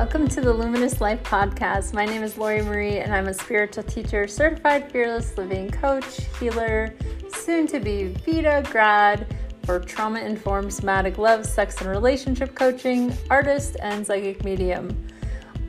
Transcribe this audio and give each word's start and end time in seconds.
Welcome 0.00 0.28
to 0.28 0.40
the 0.40 0.50
Luminous 0.50 1.02
Life 1.02 1.22
Podcast. 1.24 1.92
My 1.92 2.06
name 2.06 2.22
is 2.22 2.38
Laurie 2.38 2.62
Marie, 2.62 3.00
and 3.00 3.14
I'm 3.14 3.28
a 3.28 3.34
spiritual 3.34 3.82
teacher, 3.82 4.26
certified 4.26 4.90
fearless 4.90 5.36
living 5.36 5.70
coach, 5.70 6.22
healer, 6.40 6.94
soon 7.34 7.66
to 7.66 7.78
be 7.78 8.06
Vita 8.24 8.66
grad 8.70 9.26
for 9.64 9.78
trauma 9.78 10.20
informed 10.20 10.72
somatic 10.72 11.18
love, 11.18 11.44
sex, 11.44 11.82
and 11.82 11.90
relationship 11.90 12.54
coaching, 12.54 13.12
artist, 13.28 13.76
and 13.82 14.06
psychic 14.06 14.42
medium. 14.42 15.06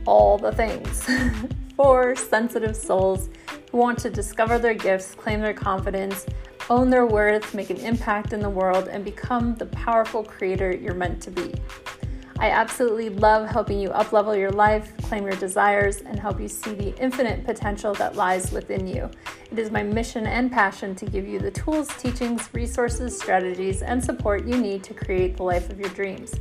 All 0.05 0.38
the 0.38 0.54
things 0.54 1.05
for 1.75 2.16
sensitive 2.16 2.77
souls 2.77 3.29
who 3.70 3.79
want 3.79 4.00
to 4.00 4.09
discover 4.09 4.57
their 4.57 4.75
gifts, 4.75 5.13
claim 5.13 5.41
their 5.41 5.54
confidence, 5.54 6.25
own 6.70 6.89
their 6.89 7.05
worth, 7.05 7.54
make 7.54 7.70
an 7.70 7.77
impact 7.82 8.32
in 8.32 8.39
the 8.39 8.50
world, 8.50 8.88
and 8.88 9.04
become 9.04 9.55
the 9.55 9.66
powerful 9.66 10.23
creator 10.23 10.73
you're 10.73 10.93
meant 10.93 11.21
to 11.23 11.32
be. 11.32 11.54
I 12.41 12.50
absolutely 12.50 13.09
love 13.09 13.48
helping 13.48 13.80
you 13.80 13.90
uplevel 13.90 14.36
your 14.36 14.50
life, 14.50 14.98
claim 15.04 15.26
your 15.26 15.36
desires, 15.36 16.02
and 16.02 16.20
help 16.20 16.41
you 16.41 16.48
see 16.48 16.73
the 16.73 16.98
infinite 16.98 17.45
potential 17.45 17.94
that 17.94 18.16
lies 18.16 18.52
within 18.52 18.88
you. 18.88 19.12
It 19.52 19.59
is 19.59 19.70
my 19.70 19.84
mission 19.84 20.26
and 20.26 20.52
passion 20.52 20.95
to 20.95 21.05
give 21.05 21.27
you 21.27 21.38
the 21.38 21.52
tools, 21.52 21.95
teachings, 22.00 22.50
resources, 22.52 23.16
strategies, 23.16 23.84
and 23.84 24.04
support 24.04 24.48
you 24.48 24.58
need 24.58 24.84
to 24.86 24.94
create 24.95 25.38
the 25.38 25.44
life 25.44 25.70
of 25.70 25.80
your 25.80 25.90
dreams 25.90 26.34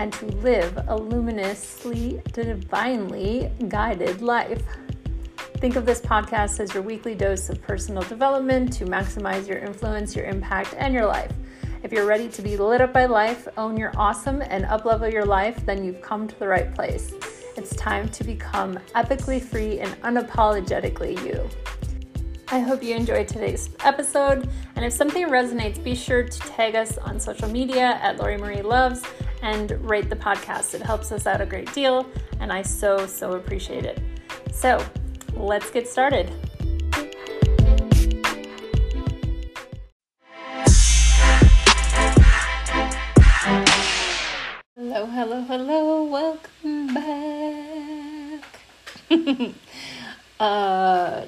and 0.00 0.12
to 0.14 0.26
live 0.26 0.76
a 0.88 0.96
luminously, 0.96 2.20
divinely 2.32 3.52
guided 3.68 4.20
life. 4.20 4.64
Think 5.58 5.76
of 5.76 5.86
this 5.86 6.00
podcast 6.00 6.58
as 6.58 6.74
your 6.74 6.82
weekly 6.82 7.14
dose 7.14 7.48
of 7.48 7.62
personal 7.62 8.02
development 8.02 8.72
to 8.72 8.86
maximize 8.86 9.46
your 9.46 9.58
influence, 9.58 10.16
your 10.16 10.24
impact, 10.24 10.74
and 10.76 10.92
your 10.92 11.06
life. 11.06 11.30
If 11.82 11.92
you're 11.92 12.06
ready 12.06 12.28
to 12.28 12.42
be 12.42 12.56
lit 12.56 12.80
up 12.80 12.92
by 12.92 13.06
life, 13.06 13.46
own 13.56 13.76
your 13.76 13.92
awesome, 13.96 14.42
and 14.42 14.64
uplevel 14.64 15.12
your 15.12 15.24
life, 15.24 15.64
then 15.64 15.84
you've 15.84 16.02
come 16.02 16.26
to 16.26 16.38
the 16.38 16.48
right 16.48 16.74
place. 16.74 17.12
It's 17.56 17.74
time 17.76 18.08
to 18.10 18.24
become 18.24 18.78
epically 18.96 19.40
free 19.40 19.78
and 19.78 19.90
unapologetically 20.02 21.24
you. 21.24 21.48
I 22.48 22.58
hope 22.58 22.82
you 22.82 22.96
enjoyed 22.96 23.28
today's 23.28 23.70
episode, 23.84 24.48
and 24.74 24.84
if 24.84 24.92
something 24.92 25.28
resonates, 25.28 25.82
be 25.82 25.94
sure 25.94 26.24
to 26.24 26.38
tag 26.40 26.74
us 26.74 26.98
on 26.98 27.20
social 27.20 27.48
media 27.48 28.00
at 28.02 28.18
Laurie 28.18 28.38
Marie 28.38 28.62
Loves 28.62 29.02
and 29.42 29.70
rate 29.88 30.10
the 30.10 30.16
podcast. 30.16 30.74
It 30.74 30.82
helps 30.82 31.12
us 31.12 31.28
out 31.28 31.40
a 31.40 31.46
great 31.46 31.72
deal, 31.72 32.06
and 32.40 32.52
I 32.52 32.62
so, 32.62 33.06
so 33.06 33.32
appreciate 33.32 33.84
it. 33.84 34.00
So, 34.50 34.84
let's 35.34 35.70
get 35.70 35.86
started. 35.86 36.32
uh, 50.40 51.22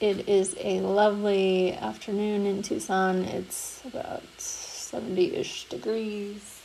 it 0.00 0.28
is 0.28 0.56
a 0.58 0.80
lovely 0.80 1.72
afternoon 1.72 2.46
in 2.46 2.62
Tucson. 2.62 3.24
It's 3.24 3.82
about 3.84 4.22
70 4.38 5.36
ish 5.36 5.68
degrees. 5.68 6.62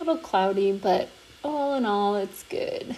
A 0.00 0.04
little 0.04 0.20
cloudy, 0.22 0.72
but 0.72 1.08
all 1.42 1.74
in 1.74 1.84
all, 1.84 2.16
it's 2.16 2.42
good. 2.44 2.94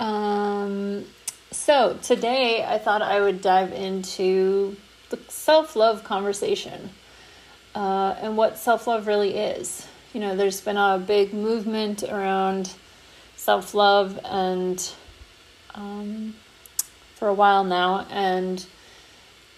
Um, 0.00 1.04
so, 1.50 1.98
today 2.02 2.64
I 2.64 2.78
thought 2.78 3.02
I 3.02 3.20
would 3.20 3.40
dive 3.40 3.72
into 3.72 4.76
the 5.10 5.18
self 5.28 5.76
love 5.76 6.02
conversation 6.02 6.90
uh, 7.74 8.16
and 8.20 8.36
what 8.36 8.58
self 8.58 8.86
love 8.86 9.06
really 9.06 9.36
is 9.36 9.86
you 10.14 10.20
know, 10.20 10.36
there's 10.36 10.60
been 10.60 10.76
a 10.76 10.96
big 11.04 11.34
movement 11.34 12.04
around 12.04 12.72
self 13.44 13.74
love 13.74 14.18
and 14.24 14.90
um, 15.74 16.34
for 17.16 17.28
a 17.28 17.34
while 17.34 17.62
now, 17.62 18.06
and 18.10 18.64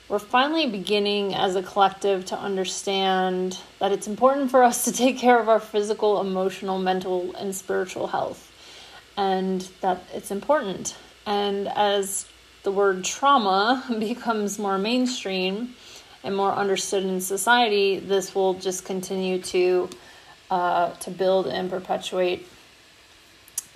we're 0.09 0.19
finally 0.19 0.69
beginning 0.69 1.37
as 1.37 1.55
a 1.55 1.62
collective 1.62 2.25
to 2.25 2.37
understand 2.37 3.56
that 3.78 3.93
it's 3.93 4.09
important 4.09 4.50
for 4.50 4.65
us 4.65 4.84
to 4.87 4.93
take 4.93 5.19
care 5.19 5.38
of 5.38 5.49
our 5.49 5.61
physical, 5.61 6.21
emotional, 6.21 6.81
mental, 6.81 7.33
and 7.37 7.55
spiritual 7.55 8.09
health, 8.09 8.50
and 9.16 9.61
that 9.83 10.03
it's 10.12 10.32
important. 10.32 10.97
And 11.25 11.69
as 11.69 12.27
the 12.65 12.72
word 12.72 13.05
trauma 13.05 13.84
becomes 14.00 14.59
more 14.59 14.78
mainstream 14.78 15.77
and 16.25 16.37
more 16.37 16.53
understood 16.53 17.05
in 17.05 17.21
society, 17.21 18.00
this 18.00 18.34
will 18.34 18.55
just 18.55 18.84
continue 18.84 19.41
to 19.43 19.88
uh, 20.50 20.91
to 20.94 21.11
build 21.12 21.47
and 21.47 21.71
perpetuate. 21.71 22.49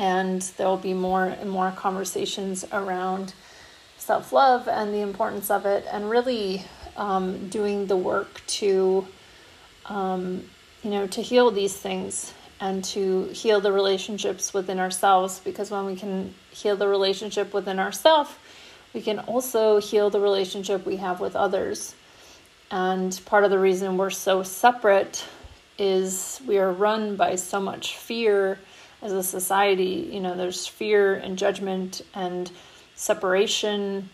And 0.01 0.41
there 0.57 0.67
will 0.67 0.79
be 0.79 0.95
more 0.95 1.27
and 1.27 1.51
more 1.51 1.73
conversations 1.73 2.65
around 2.73 3.35
self 3.99 4.33
love 4.33 4.67
and 4.67 4.95
the 4.95 5.03
importance 5.03 5.51
of 5.51 5.67
it, 5.67 5.85
and 5.93 6.09
really 6.09 6.65
um, 6.97 7.51
doing 7.51 7.87
the 7.87 7.99
work 7.99 8.41
to, 8.47 9.07
um, 9.85 10.43
you 10.83 10.89
know, 10.89 11.07
to 11.09 11.21
heal 11.21 11.51
these 11.51 11.77
things 11.77 12.33
and 12.63 12.83
to 12.85 13.25
heal 13.25 13.61
the 13.61 13.73
relationships 13.73 14.55
within 14.55 14.81
ourselves. 14.81 15.39
Because 15.39 15.71
when 15.71 15.85
we 15.85 15.97
can 15.97 16.35
heal 16.51 16.77
the 16.77 16.89
relationship 16.89 17.53
within 17.53 17.79
ourselves, 17.79 18.31
we 18.95 19.03
can 19.03 19.19
also 19.19 19.83
heal 19.83 20.09
the 20.09 20.21
relationship 20.21 20.87
we 20.87 20.97
have 20.97 21.21
with 21.21 21.37
others. 21.37 21.95
And 22.71 23.21
part 23.27 23.45
of 23.45 23.51
the 23.51 23.59
reason 23.59 23.99
we're 23.99 24.09
so 24.09 24.45
separate 24.45 25.27
is 25.77 26.41
we 26.47 26.57
are 26.57 26.73
run 26.73 27.17
by 27.17 27.35
so 27.37 27.61
much 27.61 27.97
fear 27.97 28.59
as 29.03 29.13
a 29.13 29.23
society. 29.23 30.09
You 30.13 30.21
know, 30.21 30.37
there's 30.37 30.67
fear 30.67 31.15
and 31.15 31.37
judgment 31.37 32.03
and 32.15 32.51
separation, 32.95 34.09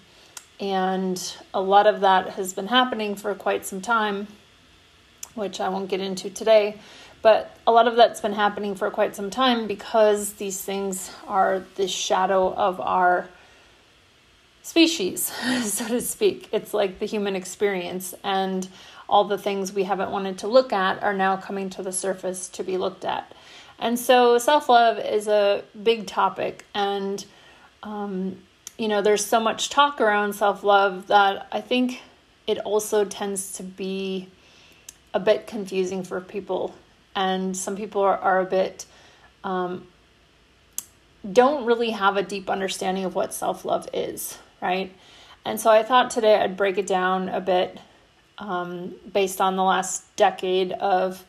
and 0.61 1.37
a 1.53 1.61
lot 1.61 1.87
of 1.87 2.01
that 2.01 2.31
has 2.31 2.53
been 2.53 2.69
happening 2.69 3.15
for 3.15 3.35
quite 3.35 3.67
some 3.67 3.81
time, 3.81 4.27
which 5.35 5.61
I 5.61 5.69
won't 5.69 5.89
get 5.89 6.01
into 6.01 6.31
today. 6.31 6.79
But 7.23 7.57
a 7.67 7.73
lot 7.73 7.89
of 7.89 7.97
that's 7.97 8.21
been 8.21 8.35
happening 8.35 8.75
for 8.77 8.91
quite 8.91 9.17
some 9.17 9.31
time 9.31 9.67
because 9.67 10.35
these 10.35 10.63
things 10.63 11.11
are 11.27 11.65
the 11.75 11.89
shadow 11.89 12.55
of 12.55 12.81
our 12.81 13.29
species, 14.63 15.33
so 15.63 15.89
to 15.89 16.01
speak. 16.01 16.49
It's 16.53 16.75
like 16.75 16.99
the 16.99 17.07
human 17.07 17.35
experience. 17.35 18.15
And 18.23 18.69
all 19.09 19.25
the 19.25 19.39
things 19.39 19.73
we 19.73 19.85
haven't 19.85 20.11
wanted 20.11 20.39
to 20.39 20.49
look 20.49 20.73
at 20.73 21.03
are 21.03 21.13
now 21.13 21.37
coming 21.37 21.71
to 21.71 21.83
the 21.83 21.93
surface 21.93 22.49
to 22.51 22.65
be 22.65 22.77
looked 22.77 23.05
at. 23.05 23.33
And 23.79 23.99
so 23.99 24.39
self 24.39 24.69
love 24.69 24.99
is 24.99 25.29
a 25.29 25.63
big 25.81 26.07
topic. 26.07 26.65
And, 26.75 27.25
um, 27.83 28.39
you 28.79 28.89
know, 28.89 29.03
there's 29.03 29.25
so 29.25 29.41
much 29.41 29.71
talk 29.71 30.01
around 30.01 30.35
self 30.35 30.63
love 30.65 31.09
that 31.09 31.49
I 31.53 31.61
think 31.61 32.01
it 32.47 32.59
also 32.59 33.05
tends 33.05 33.53
to 33.55 33.63
be 33.63 34.29
a 35.13 35.21
bit 35.21 35.47
confusing 35.47 36.03
for 36.03 36.21
people. 36.21 36.75
And 37.15 37.57
some 37.57 37.77
people 37.77 38.03
are, 38.03 38.19
are 38.19 38.41
a 38.41 38.45
bit, 38.45 38.87
um, 39.45 39.87
don't 41.31 41.65
really 41.65 41.91
have 41.91 42.17
a 42.17 42.23
deep 42.23 42.49
understanding 42.51 43.05
of 43.05 43.15
what 43.15 43.35
self 43.35 43.65
love 43.65 43.89
is, 43.93 44.39
right? 44.61 44.95
And 45.45 45.61
so 45.61 45.71
I 45.71 45.83
thought 45.83 46.11
today 46.11 46.37
I'd 46.37 46.57
break 46.57 46.77
it 46.77 46.87
down 46.87 47.29
a 47.29 47.41
bit 47.41 47.79
um, 48.39 48.95
based 49.13 49.41
on 49.41 49.57
the 49.57 49.63
last 49.63 50.15
decade 50.17 50.73
of 50.73 51.25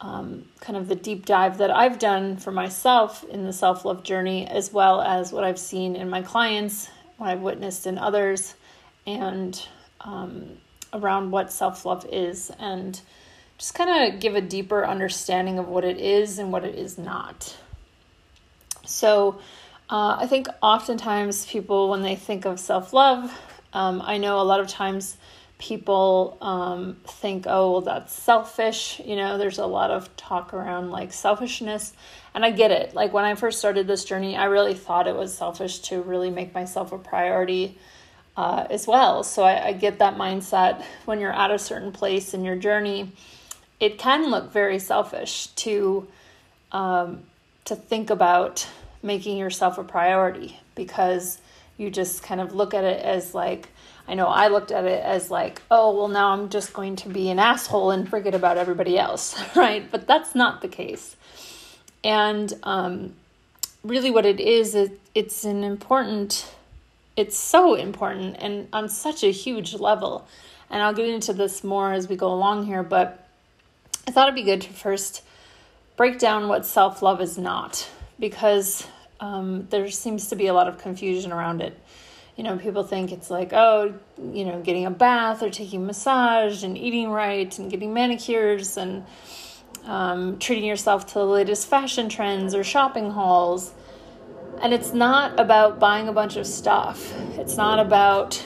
um, 0.00 0.46
kind 0.60 0.76
of 0.76 0.88
the 0.88 0.94
deep 0.94 1.26
dive 1.26 1.58
that 1.58 1.70
I've 1.70 1.98
done 1.98 2.36
for 2.36 2.50
myself 2.50 3.24
in 3.24 3.44
the 3.44 3.52
self 3.52 3.84
love 3.84 4.02
journey, 4.02 4.46
as 4.46 4.72
well 4.72 5.00
as 5.00 5.32
what 5.32 5.44
I've 5.44 5.58
seen 5.58 5.94
in 5.96 6.08
my 6.08 6.22
clients, 6.22 6.88
what 7.18 7.28
I've 7.28 7.40
witnessed 7.40 7.86
in 7.86 7.98
others, 7.98 8.54
and 9.06 9.60
um, 10.00 10.58
around 10.92 11.30
what 11.30 11.52
self 11.52 11.84
love 11.84 12.06
is, 12.10 12.50
and 12.58 12.98
just 13.58 13.74
kind 13.74 14.14
of 14.14 14.20
give 14.20 14.34
a 14.34 14.40
deeper 14.40 14.86
understanding 14.86 15.58
of 15.58 15.68
what 15.68 15.84
it 15.84 15.98
is 15.98 16.38
and 16.38 16.50
what 16.50 16.64
it 16.64 16.76
is 16.76 16.96
not. 16.96 17.56
So, 18.86 19.38
uh, 19.90 20.16
I 20.18 20.26
think 20.26 20.48
oftentimes 20.62 21.44
people, 21.44 21.90
when 21.90 22.00
they 22.00 22.16
think 22.16 22.46
of 22.46 22.58
self 22.58 22.94
love, 22.94 23.30
um, 23.74 24.00
I 24.02 24.16
know 24.16 24.40
a 24.40 24.42
lot 24.42 24.60
of 24.60 24.68
times 24.68 25.18
people 25.60 26.38
um, 26.40 26.96
think, 27.06 27.44
oh, 27.46 27.72
well, 27.72 27.80
that's 27.82 28.14
selfish. 28.14 28.98
You 29.04 29.14
know, 29.14 29.36
there's 29.36 29.58
a 29.58 29.66
lot 29.66 29.90
of 29.90 30.14
talk 30.16 30.54
around 30.54 30.90
like 30.90 31.12
selfishness. 31.12 31.92
And 32.34 32.44
I 32.44 32.50
get 32.50 32.70
it. 32.70 32.94
Like 32.94 33.12
when 33.12 33.24
I 33.24 33.34
first 33.34 33.58
started 33.58 33.86
this 33.86 34.04
journey, 34.04 34.36
I 34.36 34.44
really 34.46 34.74
thought 34.74 35.06
it 35.06 35.14
was 35.14 35.36
selfish 35.36 35.80
to 35.80 36.00
really 36.00 36.30
make 36.30 36.54
myself 36.54 36.92
a 36.92 36.98
priority 36.98 37.76
uh, 38.38 38.66
as 38.70 38.86
well. 38.86 39.22
So 39.22 39.42
I, 39.42 39.68
I 39.68 39.72
get 39.74 39.98
that 39.98 40.16
mindset 40.16 40.82
when 41.04 41.20
you're 41.20 41.32
at 41.32 41.50
a 41.50 41.58
certain 41.58 41.92
place 41.92 42.32
in 42.32 42.42
your 42.42 42.56
journey. 42.56 43.12
It 43.78 43.98
can 43.98 44.30
look 44.30 44.52
very 44.52 44.78
selfish 44.78 45.48
to 45.48 46.08
um, 46.72 47.24
to 47.66 47.74
think 47.76 48.10
about 48.10 48.66
making 49.02 49.36
yourself 49.36 49.76
a 49.76 49.84
priority 49.84 50.58
because 50.74 51.38
you 51.76 51.90
just 51.90 52.22
kind 52.22 52.40
of 52.40 52.54
look 52.54 52.72
at 52.74 52.84
it 52.84 53.02
as 53.04 53.34
like 53.34 53.68
I 54.10 54.14
know 54.14 54.26
I 54.26 54.48
looked 54.48 54.72
at 54.72 54.86
it 54.86 55.04
as 55.04 55.30
like, 55.30 55.62
oh, 55.70 55.96
well, 55.96 56.08
now 56.08 56.32
I'm 56.32 56.48
just 56.48 56.72
going 56.72 56.96
to 56.96 57.08
be 57.08 57.30
an 57.30 57.38
asshole 57.38 57.92
and 57.92 58.08
forget 58.08 58.34
about 58.34 58.58
everybody 58.58 58.98
else, 58.98 59.40
right? 59.56 59.88
But 59.88 60.08
that's 60.08 60.34
not 60.34 60.62
the 60.62 60.68
case. 60.68 61.14
And 62.02 62.52
um, 62.64 63.14
really 63.84 64.10
what 64.10 64.26
it 64.26 64.40
is, 64.40 64.74
it, 64.74 64.98
it's 65.14 65.44
an 65.44 65.62
important, 65.62 66.52
it's 67.16 67.38
so 67.38 67.76
important 67.76 68.34
and 68.40 68.66
on 68.72 68.88
such 68.88 69.22
a 69.22 69.30
huge 69.30 69.74
level. 69.74 70.26
And 70.70 70.82
I'll 70.82 70.94
get 70.94 71.08
into 71.08 71.32
this 71.32 71.62
more 71.62 71.92
as 71.92 72.08
we 72.08 72.16
go 72.16 72.32
along 72.32 72.66
here, 72.66 72.82
but 72.82 73.28
I 74.08 74.10
thought 74.10 74.26
it'd 74.26 74.34
be 74.34 74.42
good 74.42 74.62
to 74.62 74.72
first 74.72 75.22
break 75.96 76.18
down 76.18 76.48
what 76.48 76.66
self 76.66 77.00
love 77.00 77.20
is 77.20 77.38
not 77.38 77.88
because 78.18 78.84
um, 79.20 79.68
there 79.70 79.88
seems 79.88 80.30
to 80.30 80.36
be 80.36 80.48
a 80.48 80.52
lot 80.52 80.66
of 80.66 80.78
confusion 80.78 81.30
around 81.30 81.60
it. 81.60 81.78
You 82.40 82.44
know, 82.44 82.56
people 82.56 82.84
think 82.84 83.12
it's 83.12 83.28
like, 83.28 83.52
oh, 83.52 83.92
you 84.32 84.46
know, 84.46 84.62
getting 84.62 84.86
a 84.86 84.90
bath 84.90 85.42
or 85.42 85.50
taking 85.50 85.84
massage 85.84 86.64
and 86.64 86.78
eating 86.78 87.10
right 87.10 87.58
and 87.58 87.70
getting 87.70 87.92
manicures 87.92 88.78
and 88.78 89.04
um, 89.84 90.38
treating 90.38 90.64
yourself 90.64 91.04
to 91.08 91.14
the 91.16 91.26
latest 91.26 91.68
fashion 91.68 92.08
trends 92.08 92.54
or 92.54 92.64
shopping 92.64 93.10
hauls. 93.10 93.74
And 94.62 94.72
it's 94.72 94.94
not 94.94 95.38
about 95.38 95.78
buying 95.78 96.08
a 96.08 96.14
bunch 96.14 96.36
of 96.36 96.46
stuff. 96.46 97.12
It's 97.32 97.58
not 97.58 97.78
about, 97.78 98.42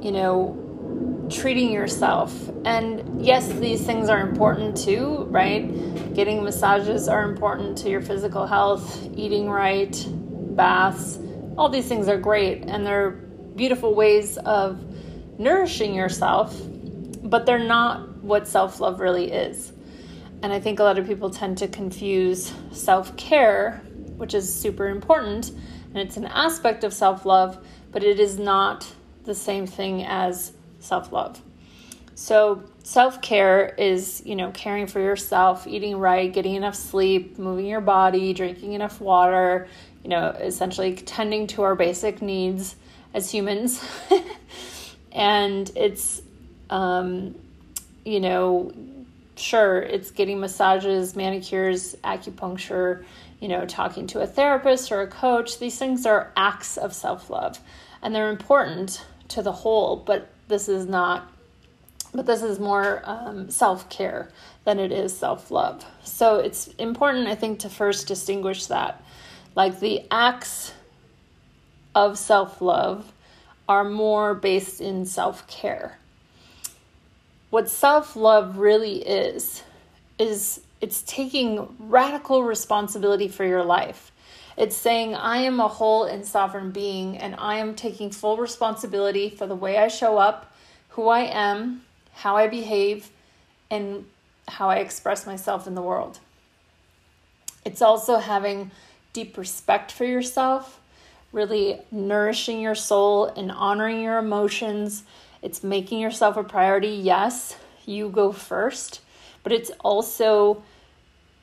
you 0.00 0.10
know, 0.10 1.28
treating 1.30 1.70
yourself. 1.70 2.48
And 2.64 3.22
yes, 3.22 3.46
these 3.46 3.84
things 3.84 4.08
are 4.08 4.26
important 4.26 4.74
too, 4.74 5.26
right? 5.28 6.14
Getting 6.14 6.42
massages 6.42 7.08
are 7.08 7.30
important 7.30 7.76
to 7.76 7.90
your 7.90 8.00
physical 8.00 8.46
health, 8.46 9.06
eating 9.14 9.50
right, 9.50 9.94
baths, 10.56 11.18
all 11.58 11.68
these 11.68 11.88
things 11.88 12.06
are 12.06 12.16
great 12.16 12.62
and 12.62 12.86
they're 12.86 13.10
beautiful 13.56 13.92
ways 13.92 14.38
of 14.38 14.80
nourishing 15.40 15.92
yourself, 15.92 16.56
but 17.24 17.44
they're 17.44 17.58
not 17.58 18.22
what 18.22 18.46
self 18.46 18.78
love 18.78 19.00
really 19.00 19.32
is. 19.32 19.72
And 20.42 20.52
I 20.52 20.60
think 20.60 20.78
a 20.78 20.84
lot 20.84 20.98
of 20.98 21.06
people 21.06 21.30
tend 21.30 21.58
to 21.58 21.66
confuse 21.66 22.52
self 22.70 23.16
care, 23.16 23.82
which 24.16 24.34
is 24.34 24.52
super 24.52 24.88
important, 24.88 25.50
and 25.50 25.98
it's 25.98 26.16
an 26.16 26.26
aspect 26.26 26.84
of 26.84 26.94
self 26.94 27.26
love, 27.26 27.66
but 27.90 28.04
it 28.04 28.20
is 28.20 28.38
not 28.38 28.86
the 29.24 29.34
same 29.34 29.66
thing 29.66 30.04
as 30.04 30.52
self 30.78 31.10
love. 31.10 31.42
So, 32.14 32.64
self 32.82 33.22
care 33.22 33.74
is, 33.78 34.22
you 34.24 34.34
know, 34.34 34.50
caring 34.52 34.88
for 34.88 34.98
yourself, 34.98 35.68
eating 35.68 35.96
right, 35.96 36.32
getting 36.32 36.56
enough 36.56 36.74
sleep, 36.74 37.38
moving 37.38 37.66
your 37.66 37.80
body, 37.80 38.32
drinking 38.32 38.72
enough 38.72 39.00
water, 39.00 39.68
you 40.02 40.10
know, 40.10 40.28
essentially 40.28 40.94
tending 40.94 41.46
to 41.48 41.62
our 41.62 41.74
basic 41.74 42.22
needs 42.22 42.76
as 43.14 43.30
humans. 43.30 43.84
and 45.12 45.70
it's, 45.74 46.22
um, 46.70 47.34
you 48.04 48.20
know, 48.20 48.72
sure, 49.36 49.80
it's 49.80 50.10
getting 50.10 50.40
massages, 50.40 51.16
manicures, 51.16 51.94
acupuncture, 52.04 53.04
you 53.40 53.48
know, 53.48 53.64
talking 53.66 54.06
to 54.08 54.20
a 54.20 54.26
therapist 54.26 54.90
or 54.90 55.02
a 55.02 55.06
coach. 55.06 55.58
These 55.58 55.78
things 55.78 56.06
are 56.06 56.32
acts 56.36 56.76
of 56.76 56.92
self 56.92 57.30
love 57.30 57.58
and 58.02 58.14
they're 58.14 58.30
important 58.30 59.04
to 59.28 59.42
the 59.42 59.52
whole, 59.52 59.96
but 59.96 60.28
this 60.48 60.68
is 60.68 60.86
not 60.86 61.32
but 62.14 62.24
this 62.24 62.42
is 62.42 62.58
more 62.58 63.02
um, 63.04 63.50
self 63.50 63.88
care 63.90 64.30
than 64.64 64.78
it 64.78 64.92
is 64.92 65.16
self 65.16 65.50
love. 65.50 65.84
So 66.02 66.36
it's 66.36 66.68
important, 66.78 67.28
I 67.28 67.34
think, 67.34 67.60
to 67.60 67.68
first 67.68 68.08
distinguish 68.08 68.66
that. 68.66 69.02
Like 69.58 69.80
the 69.80 70.02
acts 70.08 70.72
of 71.92 72.16
self 72.16 72.62
love 72.62 73.12
are 73.68 73.82
more 73.82 74.32
based 74.32 74.80
in 74.80 75.04
self 75.04 75.48
care. 75.48 75.98
What 77.50 77.68
self 77.68 78.14
love 78.14 78.58
really 78.58 78.98
is, 78.98 79.64
is 80.16 80.60
it's 80.80 81.02
taking 81.02 81.74
radical 81.80 82.44
responsibility 82.44 83.26
for 83.26 83.44
your 83.44 83.64
life. 83.64 84.12
It's 84.56 84.76
saying, 84.76 85.16
I 85.16 85.38
am 85.38 85.58
a 85.58 85.66
whole 85.66 86.04
and 86.04 86.24
sovereign 86.24 86.70
being, 86.70 87.18
and 87.18 87.34
I 87.36 87.56
am 87.56 87.74
taking 87.74 88.12
full 88.12 88.36
responsibility 88.36 89.28
for 89.28 89.48
the 89.48 89.56
way 89.56 89.76
I 89.76 89.88
show 89.88 90.18
up 90.18 90.54
who 90.90 91.08
I 91.08 91.22
am, 91.22 91.82
how 92.12 92.36
I 92.36 92.46
behave, 92.46 93.10
and 93.72 94.04
how 94.46 94.70
I 94.70 94.76
express 94.76 95.26
myself 95.26 95.66
in 95.66 95.74
the 95.74 95.82
world. 95.82 96.20
It's 97.64 97.82
also 97.82 98.18
having 98.18 98.70
deep 99.18 99.36
respect 99.36 99.90
for 99.90 100.04
yourself, 100.04 100.80
really 101.32 101.80
nourishing 101.90 102.60
your 102.60 102.76
soul 102.76 103.26
and 103.26 103.50
honoring 103.50 104.00
your 104.00 104.16
emotions. 104.16 105.02
It's 105.42 105.64
making 105.64 105.98
yourself 105.98 106.36
a 106.36 106.44
priority. 106.44 106.90
Yes, 106.90 107.56
you 107.84 108.10
go 108.10 108.30
first, 108.30 109.00
but 109.42 109.50
it's 109.50 109.72
also 109.80 110.62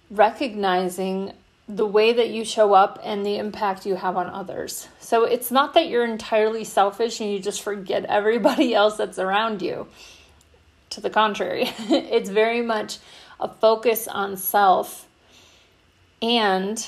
recognizing 0.09 1.33
the 1.67 1.85
way 1.85 2.13
that 2.13 2.29
you 2.29 2.45
show 2.45 2.73
up 2.73 2.97
and 3.03 3.25
the 3.25 3.37
impact 3.37 3.85
you 3.85 3.95
have 3.95 4.15
on 4.15 4.27
others. 4.27 4.87
So 5.01 5.25
it's 5.25 5.51
not 5.51 5.73
that 5.73 5.89
you're 5.89 6.05
entirely 6.05 6.63
selfish 6.63 7.19
and 7.19 7.29
you 7.29 7.39
just 7.39 7.61
forget 7.61 8.05
everybody 8.05 8.73
else 8.81 8.95
that's 8.95 9.19
around 9.19 9.61
you. 9.61 9.87
To 10.91 11.01
the 11.01 11.09
contrary, 11.09 11.63
it's 11.89 12.29
very 12.29 12.61
much 12.61 12.99
a 13.37 13.49
focus 13.49 14.07
on 14.07 14.37
self 14.37 15.09
and 16.21 16.87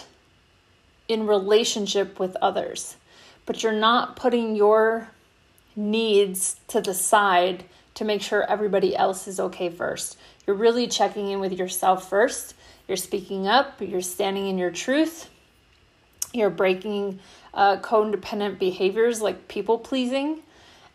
in 1.07 1.27
relationship 1.27 2.19
with 2.19 2.35
others. 2.41 2.95
But 3.45 3.63
you're 3.63 3.71
not 3.71 4.15
putting 4.15 4.55
your 4.55 5.09
needs 5.75 6.59
to 6.67 6.81
the 6.81 6.93
side 6.93 7.65
to 7.95 8.05
make 8.05 8.21
sure 8.21 8.43
everybody 8.43 8.95
else 8.95 9.27
is 9.27 9.39
okay 9.39 9.69
first. 9.69 10.17
You're 10.45 10.55
really 10.55 10.87
checking 10.87 11.29
in 11.29 11.39
with 11.39 11.53
yourself 11.53 12.09
first 12.09 12.53
you're 12.87 12.97
speaking 12.97 13.47
up, 13.47 13.81
you're 13.81 14.01
standing 14.01 14.47
in 14.47 14.57
your 14.57 14.71
truth, 14.71 15.29
you're 16.33 16.49
breaking 16.49 17.19
uh, 17.53 17.77
codependent 17.77 18.59
behaviors 18.59 19.21
like 19.21 19.47
people 19.47 19.77
pleasing 19.77 20.41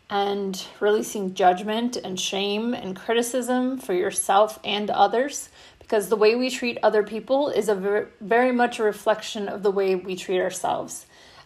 and 0.09 0.65
releasing 0.79 1.33
judgment 1.33 1.97
and 1.97 2.19
shame 2.19 2.73
and 2.73 2.95
criticism 2.95 3.77
for 3.77 3.93
yourself 3.93 4.59
and 4.63 4.89
others 4.89 5.49
because 5.93 6.09
the 6.09 6.15
way 6.15 6.33
we 6.33 6.49
treat 6.49 6.79
other 6.81 7.03
people 7.03 7.49
is 7.49 7.69
a 7.69 7.75
very, 7.75 8.07
very 8.19 8.51
much 8.51 8.79
a 8.79 8.83
reflection 8.83 9.47
of 9.47 9.61
the 9.61 9.69
way 9.69 9.93
we 9.93 10.15
treat 10.15 10.41
ourselves. 10.41 11.05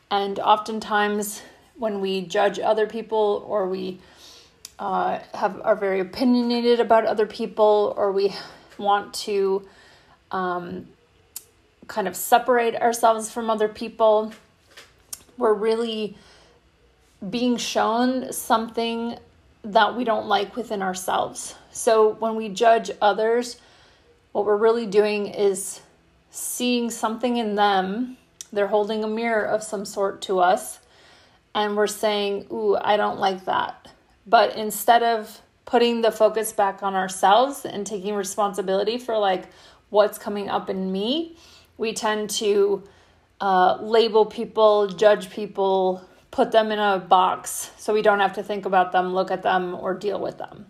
And 0.09 0.39
oftentimes, 0.39 1.41
when 1.75 1.99
we 1.99 2.21
judge 2.21 2.57
other 2.57 2.87
people 2.87 3.43
or 3.45 3.67
we 3.67 3.99
uh, 4.79 5.19
have 5.33 5.59
are 5.65 5.75
very 5.75 5.99
opinionated 5.99 6.79
about 6.79 7.05
other 7.05 7.25
people 7.25 7.93
or 7.97 8.13
we 8.13 8.33
want 8.77 9.13
to 9.15 9.67
um, 10.31 10.87
kind 11.87 12.07
of 12.07 12.15
separate 12.15 12.73
ourselves 12.77 13.29
from 13.29 13.49
other 13.49 13.67
people. 13.67 14.31
We're 15.37 15.55
really 15.55 16.15
being 17.29 17.57
shown 17.57 18.31
something 18.31 19.19
that 19.65 19.97
we 19.97 20.05
don't 20.05 20.27
like 20.27 20.55
within 20.55 20.81
ourselves. 20.81 21.55
So 21.73 22.13
when 22.13 22.37
we 22.37 22.47
judge 22.47 22.91
others, 23.01 23.57
what 24.37 24.45
we're 24.45 24.55
really 24.55 24.85
doing 24.85 25.25
is 25.25 25.81
seeing 26.29 26.91
something 26.91 27.37
in 27.37 27.55
them. 27.55 28.17
They're 28.53 28.67
holding 28.67 29.03
a 29.03 29.07
mirror 29.07 29.43
of 29.43 29.63
some 29.63 29.83
sort 29.83 30.21
to 30.23 30.41
us, 30.41 30.79
and 31.55 31.75
we're 31.75 31.87
saying, 31.87 32.45
Ooh, 32.51 32.77
I 32.79 32.97
don't 32.97 33.17
like 33.17 33.45
that. 33.45 33.91
But 34.27 34.55
instead 34.55 35.01
of 35.01 35.41
putting 35.65 36.01
the 36.01 36.11
focus 36.11 36.51
back 36.51 36.83
on 36.83 36.93
ourselves 36.93 37.65
and 37.65 37.87
taking 37.87 38.13
responsibility 38.13 38.99
for, 38.99 39.17
like, 39.17 39.45
what's 39.89 40.19
coming 40.19 40.49
up 40.49 40.69
in 40.69 40.91
me, 40.91 41.35
we 41.79 41.93
tend 41.93 42.29
to 42.29 42.83
uh, 43.41 43.79
label 43.81 44.23
people, 44.23 44.85
judge 44.85 45.31
people, 45.31 46.07
put 46.29 46.51
them 46.51 46.71
in 46.71 46.77
a 46.77 46.99
box 46.99 47.71
so 47.79 47.91
we 47.91 48.03
don't 48.03 48.19
have 48.19 48.33
to 48.33 48.43
think 48.43 48.67
about 48.67 48.91
them, 48.91 49.15
look 49.15 49.31
at 49.31 49.41
them, 49.41 49.73
or 49.73 49.95
deal 49.95 50.19
with 50.19 50.37
them. 50.37 50.67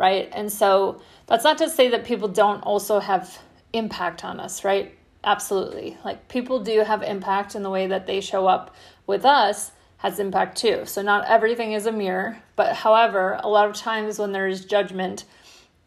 Right. 0.00 0.30
And 0.32 0.50
so 0.50 1.02
that's 1.26 1.44
not 1.44 1.58
to 1.58 1.68
say 1.68 1.90
that 1.90 2.06
people 2.06 2.26
don't 2.26 2.62
also 2.62 3.00
have 3.00 3.38
impact 3.74 4.24
on 4.24 4.40
us, 4.40 4.64
right? 4.64 4.96
Absolutely. 5.22 5.98
Like 6.02 6.26
people 6.28 6.60
do 6.60 6.80
have 6.80 7.02
impact 7.02 7.54
in 7.54 7.62
the 7.62 7.68
way 7.68 7.86
that 7.86 8.06
they 8.06 8.22
show 8.22 8.46
up 8.46 8.74
with 9.06 9.26
us 9.26 9.72
has 9.98 10.18
impact 10.18 10.56
too. 10.56 10.86
So 10.86 11.02
not 11.02 11.26
everything 11.28 11.74
is 11.74 11.84
a 11.84 11.92
mirror, 11.92 12.38
but 12.56 12.76
however, 12.76 13.38
a 13.44 13.48
lot 13.50 13.68
of 13.68 13.76
times 13.76 14.18
when 14.18 14.32
there 14.32 14.48
is 14.48 14.64
judgment, 14.64 15.26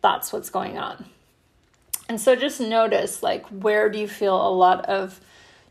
that's 0.03 0.31
what's 0.31 0.51
going 0.51 0.77
on. 0.77 1.05
And 2.07 2.21
so 2.21 2.35
just 2.35 2.61
notice 2.61 3.23
like 3.23 3.47
where 3.47 3.89
do 3.89 3.97
you 3.97 4.07
feel 4.07 4.35
a 4.35 4.53
lot 4.53 4.85
of 4.85 5.19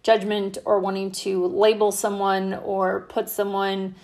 judgment 0.02 0.58
or 0.64 0.80
wanting 0.80 1.12
to 1.12 1.46
label 1.46 1.92
someone 1.92 2.54
or 2.54 3.02
put 3.02 3.28
someone 3.28 3.94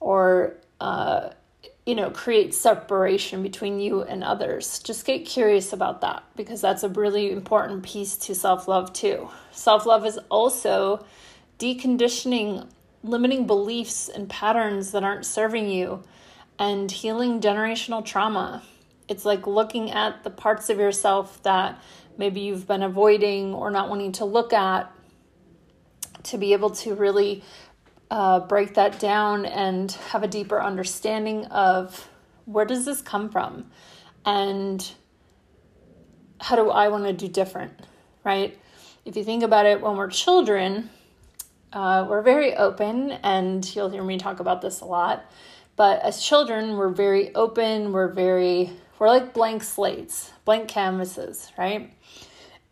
or 0.00 0.54
uh, 0.80 1.28
you 1.86 1.94
know 1.94 2.10
create 2.10 2.54
separation 2.54 3.42
between 3.42 3.80
you 3.80 4.02
and 4.02 4.22
others. 4.22 4.78
Just 4.80 5.04
get 5.04 5.26
curious 5.26 5.72
about 5.72 6.00
that 6.02 6.22
because 6.36 6.60
that's 6.60 6.84
a 6.84 6.88
really 6.88 7.30
important 7.30 7.82
piece 7.82 8.16
to 8.18 8.34
self-love 8.34 8.92
too. 8.92 9.28
Self-love 9.50 10.06
is 10.06 10.18
also 10.30 11.04
deconditioning 11.58 12.68
limiting 13.04 13.46
beliefs 13.46 14.08
and 14.08 14.28
patterns 14.28 14.92
that 14.92 15.02
aren't 15.02 15.26
serving 15.26 15.68
you 15.68 16.02
and 16.58 16.90
healing 16.90 17.40
generational 17.40 18.04
trauma. 18.04 18.62
It's 19.08 19.24
like 19.24 19.46
looking 19.46 19.90
at 19.90 20.22
the 20.22 20.30
parts 20.30 20.70
of 20.70 20.78
yourself 20.78 21.42
that 21.42 21.80
maybe 22.16 22.40
you've 22.40 22.68
been 22.68 22.82
avoiding 22.82 23.54
or 23.54 23.70
not 23.70 23.88
wanting 23.88 24.12
to 24.12 24.24
look 24.24 24.52
at 24.52 24.92
to 26.24 26.38
be 26.38 26.52
able 26.52 26.70
to 26.70 26.94
really 26.94 27.42
uh, 28.12 28.40
break 28.40 28.74
that 28.74 29.00
down 29.00 29.46
and 29.46 29.90
have 30.10 30.22
a 30.22 30.28
deeper 30.28 30.60
understanding 30.60 31.46
of 31.46 32.10
where 32.44 32.66
does 32.66 32.84
this 32.84 33.00
come 33.00 33.30
from 33.30 33.70
and 34.26 34.92
how 36.38 36.54
do 36.56 36.68
I 36.68 36.88
want 36.88 37.04
to 37.04 37.14
do 37.14 37.26
different, 37.26 37.72
right? 38.22 38.58
If 39.06 39.16
you 39.16 39.24
think 39.24 39.42
about 39.42 39.64
it, 39.64 39.80
when 39.80 39.96
we're 39.96 40.10
children, 40.10 40.90
uh, 41.72 42.04
we're 42.06 42.20
very 42.20 42.54
open, 42.54 43.12
and 43.22 43.74
you'll 43.74 43.88
hear 43.88 44.04
me 44.04 44.18
talk 44.18 44.40
about 44.40 44.60
this 44.60 44.82
a 44.82 44.84
lot. 44.84 45.24
But 45.76 46.02
as 46.02 46.22
children, 46.22 46.76
we're 46.76 46.90
very 46.90 47.34
open, 47.34 47.92
we're 47.92 48.12
very, 48.12 48.72
we're 48.98 49.08
like 49.08 49.32
blank 49.32 49.62
slates, 49.62 50.30
blank 50.44 50.68
canvases, 50.68 51.50
right? 51.56 51.90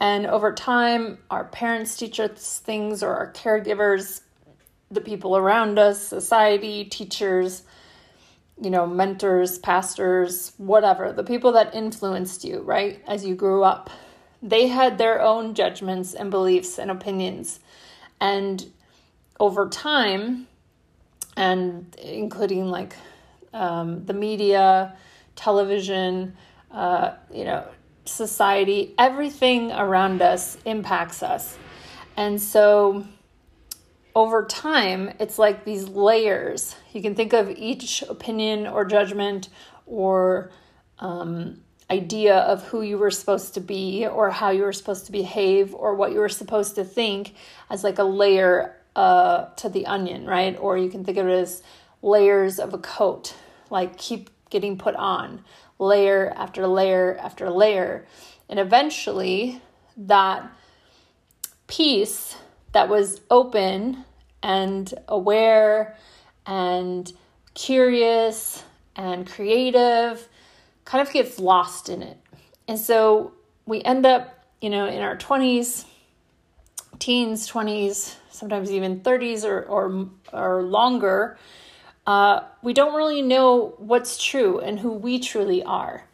And 0.00 0.26
over 0.26 0.52
time, 0.52 1.16
our 1.30 1.44
parents 1.44 1.96
teach 1.96 2.20
us 2.20 2.58
things, 2.58 3.02
or 3.02 3.14
our 3.14 3.32
caregivers, 3.32 4.20
the 4.90 5.00
people 5.00 5.36
around 5.36 5.78
us, 5.78 6.02
society, 6.02 6.84
teachers, 6.84 7.62
you 8.60 8.70
know, 8.70 8.86
mentors, 8.86 9.58
pastors, 9.58 10.52
whatever, 10.58 11.12
the 11.12 11.24
people 11.24 11.52
that 11.52 11.74
influenced 11.74 12.44
you, 12.44 12.60
right, 12.60 13.02
as 13.06 13.24
you 13.24 13.34
grew 13.34 13.62
up, 13.62 13.88
they 14.42 14.68
had 14.68 14.98
their 14.98 15.20
own 15.22 15.54
judgments 15.54 16.14
and 16.14 16.30
beliefs 16.30 16.78
and 16.78 16.90
opinions. 16.90 17.60
And 18.20 18.66
over 19.38 19.68
time, 19.68 20.46
and 21.36 21.94
including 22.02 22.66
like 22.68 22.94
um, 23.54 24.04
the 24.04 24.12
media, 24.12 24.96
television, 25.36 26.36
uh, 26.70 27.14
you 27.32 27.44
know, 27.44 27.66
society, 28.04 28.94
everything 28.98 29.72
around 29.72 30.20
us 30.20 30.58
impacts 30.64 31.22
us. 31.22 31.56
And 32.16 32.40
so 32.40 33.06
over 34.14 34.44
time, 34.44 35.12
it's 35.18 35.38
like 35.38 35.64
these 35.64 35.88
layers. 35.88 36.76
You 36.92 37.02
can 37.02 37.14
think 37.14 37.32
of 37.32 37.50
each 37.50 38.02
opinion 38.02 38.66
or 38.66 38.84
judgment 38.84 39.48
or 39.86 40.50
um, 40.98 41.62
idea 41.90 42.36
of 42.36 42.62
who 42.64 42.82
you 42.82 42.98
were 42.98 43.10
supposed 43.10 43.54
to 43.54 43.60
be 43.60 44.06
or 44.06 44.30
how 44.30 44.50
you 44.50 44.62
were 44.62 44.72
supposed 44.72 45.06
to 45.06 45.12
behave 45.12 45.74
or 45.74 45.94
what 45.94 46.12
you 46.12 46.20
were 46.20 46.28
supposed 46.28 46.74
to 46.76 46.84
think 46.84 47.34
as 47.68 47.82
like 47.82 47.98
a 47.98 48.04
layer 48.04 48.76
uh, 48.96 49.46
to 49.56 49.68
the 49.68 49.86
onion, 49.86 50.26
right? 50.26 50.56
Or 50.58 50.76
you 50.76 50.90
can 50.90 51.04
think 51.04 51.18
of 51.18 51.26
it 51.26 51.32
as 51.32 51.62
layers 52.02 52.58
of 52.58 52.74
a 52.74 52.78
coat, 52.78 53.34
like 53.70 53.96
keep 53.96 54.30
getting 54.50 54.78
put 54.78 54.94
on 54.96 55.44
layer 55.78 56.32
after 56.36 56.66
layer 56.66 57.16
after 57.16 57.50
layer. 57.50 58.06
And 58.48 58.58
eventually, 58.58 59.60
that 59.96 60.48
piece 61.66 62.36
that 62.72 62.88
was 62.88 63.20
open 63.30 64.04
and 64.42 64.92
aware 65.08 65.96
and 66.46 67.12
curious 67.54 68.62
and 68.96 69.28
creative 69.28 70.28
kind 70.84 71.06
of 71.06 71.12
gets 71.12 71.38
lost 71.38 71.88
in 71.88 72.02
it. 72.02 72.18
And 72.68 72.78
so 72.78 73.32
we 73.66 73.82
end 73.82 74.06
up, 74.06 74.44
you 74.60 74.70
know, 74.70 74.86
in 74.86 75.02
our 75.02 75.16
20s, 75.16 75.84
teens, 76.98 77.50
20s, 77.50 78.16
sometimes 78.30 78.70
even 78.70 79.00
30s 79.00 79.44
or, 79.44 79.62
or, 79.62 80.08
or 80.32 80.62
longer. 80.62 81.38
Uh, 82.06 82.40
we 82.62 82.72
don't 82.72 82.94
really 82.94 83.22
know 83.22 83.74
what's 83.78 84.22
true 84.22 84.58
and 84.58 84.80
who 84.80 84.92
we 84.92 85.18
truly 85.18 85.62
are. 85.62 86.04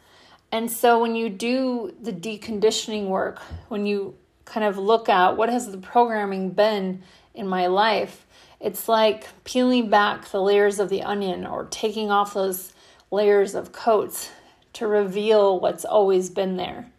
And 0.53 0.71
so 0.71 1.01
when 1.01 1.17
you 1.17 1.29
do 1.29 1.95
the 2.01 2.13
deconditioning 2.13 3.09
work, 3.09 3.41
when 3.69 3.87
you 3.87 4.15
kind 4.47 4.65
of 4.65 4.79
look 4.79 5.11
at 5.11 5.37
what 5.37 5.51
has 5.51 5.71
the 5.71 5.79
programming 5.79 6.51
been 6.51 7.03
in 7.35 7.47
my 7.47 7.67
life, 7.67 8.27
it's 8.59 8.89
like 8.89 9.27
peeling 9.45 9.91
back 9.91 10.31
the 10.31 10.41
layers 10.41 10.79
of 10.79 10.89
the 10.89 11.03
onion 11.03 11.47
or 11.47 11.67
taking 11.67 12.11
off 12.11 12.33
those 12.33 12.73
layers 13.11 13.55
of 13.55 13.73
coats 13.73 14.31
to 14.73 14.87
reveal 14.87 15.61
what's 15.61 15.85
always 15.85 16.31
been 16.31 16.57
there. 16.57 16.91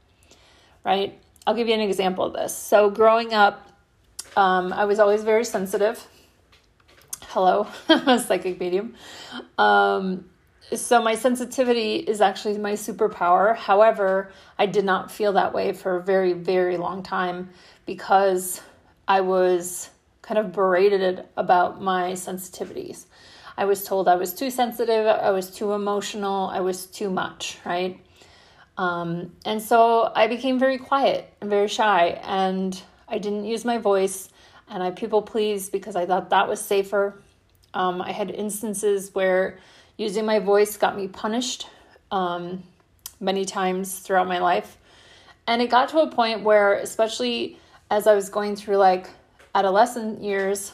Right? 0.84 1.20
I'll 1.48 1.56
give 1.56 1.68
you 1.68 1.74
an 1.74 1.82
example 1.82 2.26
of 2.26 2.34
this. 2.34 2.56
So, 2.56 2.90
growing 2.90 3.34
up, 3.34 3.68
um, 4.36 4.72
I 4.72 4.86
was 4.86 5.00
always 5.00 5.24
very 5.24 5.44
sensitive. 5.44 6.06
Hello, 7.30 7.68
psychic 7.88 8.60
medium. 8.60 8.96
Um, 9.58 10.30
so 10.76 11.02
my 11.02 11.16
sensitivity 11.16 11.96
is 11.96 12.22
actually 12.22 12.58
my 12.58 12.74
superpower. 12.74 13.56
However, 13.56 14.32
I 14.58 14.66
did 14.66 14.86
not 14.86 15.12
feel 15.12 15.34
that 15.34 15.54
way 15.54 15.74
for 15.74 15.98
a 15.98 16.04
very, 16.04 16.34
very 16.34 16.78
long 16.78 17.04
time 17.04 17.50
because 17.86 18.62
I 19.08 19.22
was 19.22 19.90
kind 20.22 20.38
of 20.38 20.52
berated 20.52 21.24
about 21.38 21.82
my 21.82 22.12
sensitivities. 22.12 23.06
I 23.58 23.66
was 23.66 23.86
told 23.86 24.08
I 24.08 24.16
was 24.16 24.34
too 24.34 24.52
sensitive, 24.52 25.08
I 25.08 25.32
was 25.32 25.50
too 25.50 25.72
emotional, 25.72 26.48
I 26.48 26.60
was 26.60 26.86
too 26.86 27.10
much, 27.10 27.58
right? 27.66 28.00
Um, 28.78 29.32
and 29.46 29.62
so 29.62 30.12
I 30.14 30.28
became 30.28 30.60
very 30.60 30.78
quiet 30.78 31.34
and 31.42 31.50
very 31.50 31.68
shy, 31.68 32.20
and 32.24 32.80
I 33.08 33.18
didn't 33.18 33.46
use 33.46 33.66
my 33.66 33.80
voice, 33.80 34.30
and 34.70 34.84
I 34.84 34.92
people 34.92 35.24
pleased 35.24 35.72
because 35.72 35.96
I 35.96 36.06
thought 36.06 36.30
that 36.30 36.48
was 36.48 36.62
safer. 36.62 37.24
Um, 37.74 38.02
I 38.02 38.12
had 38.12 38.30
instances 38.30 39.16
where 39.16 39.58
using 39.98 40.26
my 40.26 40.40
voice 40.40 40.78
got 40.78 40.96
me 40.96 41.08
punished 41.08 41.68
um, 42.12 42.64
many 43.20 43.46
times 43.46 44.00
throughout 44.00 44.28
my 44.28 44.40
life. 44.40 44.78
And 45.48 45.62
it 45.62 45.70
got 45.70 45.90
to 45.90 46.00
a 46.00 46.12
point 46.12 46.44
where, 46.44 46.74
especially 46.76 47.58
as 47.90 48.06
I 48.06 48.16
was 48.16 48.30
going 48.30 48.56
through 48.56 48.78
like 48.78 49.10
adolescent 49.56 50.24
years 50.24 50.74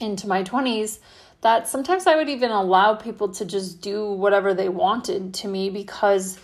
into 0.00 0.26
my 0.26 0.42
20s, 0.42 0.98
that 1.42 1.68
sometimes 1.68 2.06
I 2.06 2.16
would 2.16 2.28
even 2.28 2.50
allow 2.50 2.94
people 2.94 3.28
to 3.34 3.44
just 3.44 3.80
do 3.80 4.10
whatever 4.12 4.54
they 4.54 4.68
wanted 4.68 5.34
to 5.34 5.48
me 5.48 5.70
because 5.70 6.38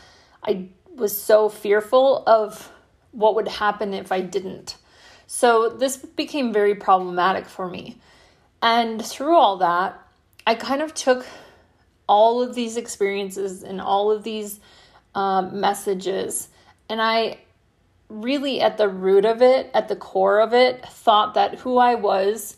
I 0.44 0.68
was 0.94 1.20
so 1.20 1.48
fearful 1.48 2.22
of 2.26 2.70
what 3.12 3.34
would 3.34 3.48
happen 3.48 3.94
if 3.94 4.12
I 4.12 4.20
didn't. 4.20 4.76
So 5.26 5.70
this 5.70 5.96
became 5.96 6.52
very 6.52 6.74
problematic 6.74 7.46
for 7.46 7.68
me. 7.68 7.98
And 8.60 9.04
through 9.04 9.34
all 9.34 9.56
that, 9.58 9.98
I 10.46 10.54
kind 10.54 10.82
of 10.82 10.92
took 10.94 11.26
all 12.06 12.42
of 12.42 12.54
these 12.54 12.76
experiences 12.76 13.62
and 13.62 13.80
all 13.80 14.10
of 14.10 14.22
these 14.22 14.60
um, 15.14 15.60
messages, 15.60 16.48
and 16.88 17.00
I 17.00 17.38
really, 18.08 18.60
at 18.60 18.76
the 18.76 18.88
root 18.88 19.24
of 19.24 19.42
it, 19.42 19.70
at 19.72 19.88
the 19.88 19.96
core 19.96 20.40
of 20.40 20.52
it, 20.52 20.84
thought 20.86 21.34
that 21.34 21.60
who 21.60 21.78
I 21.78 21.94
was 21.94 22.56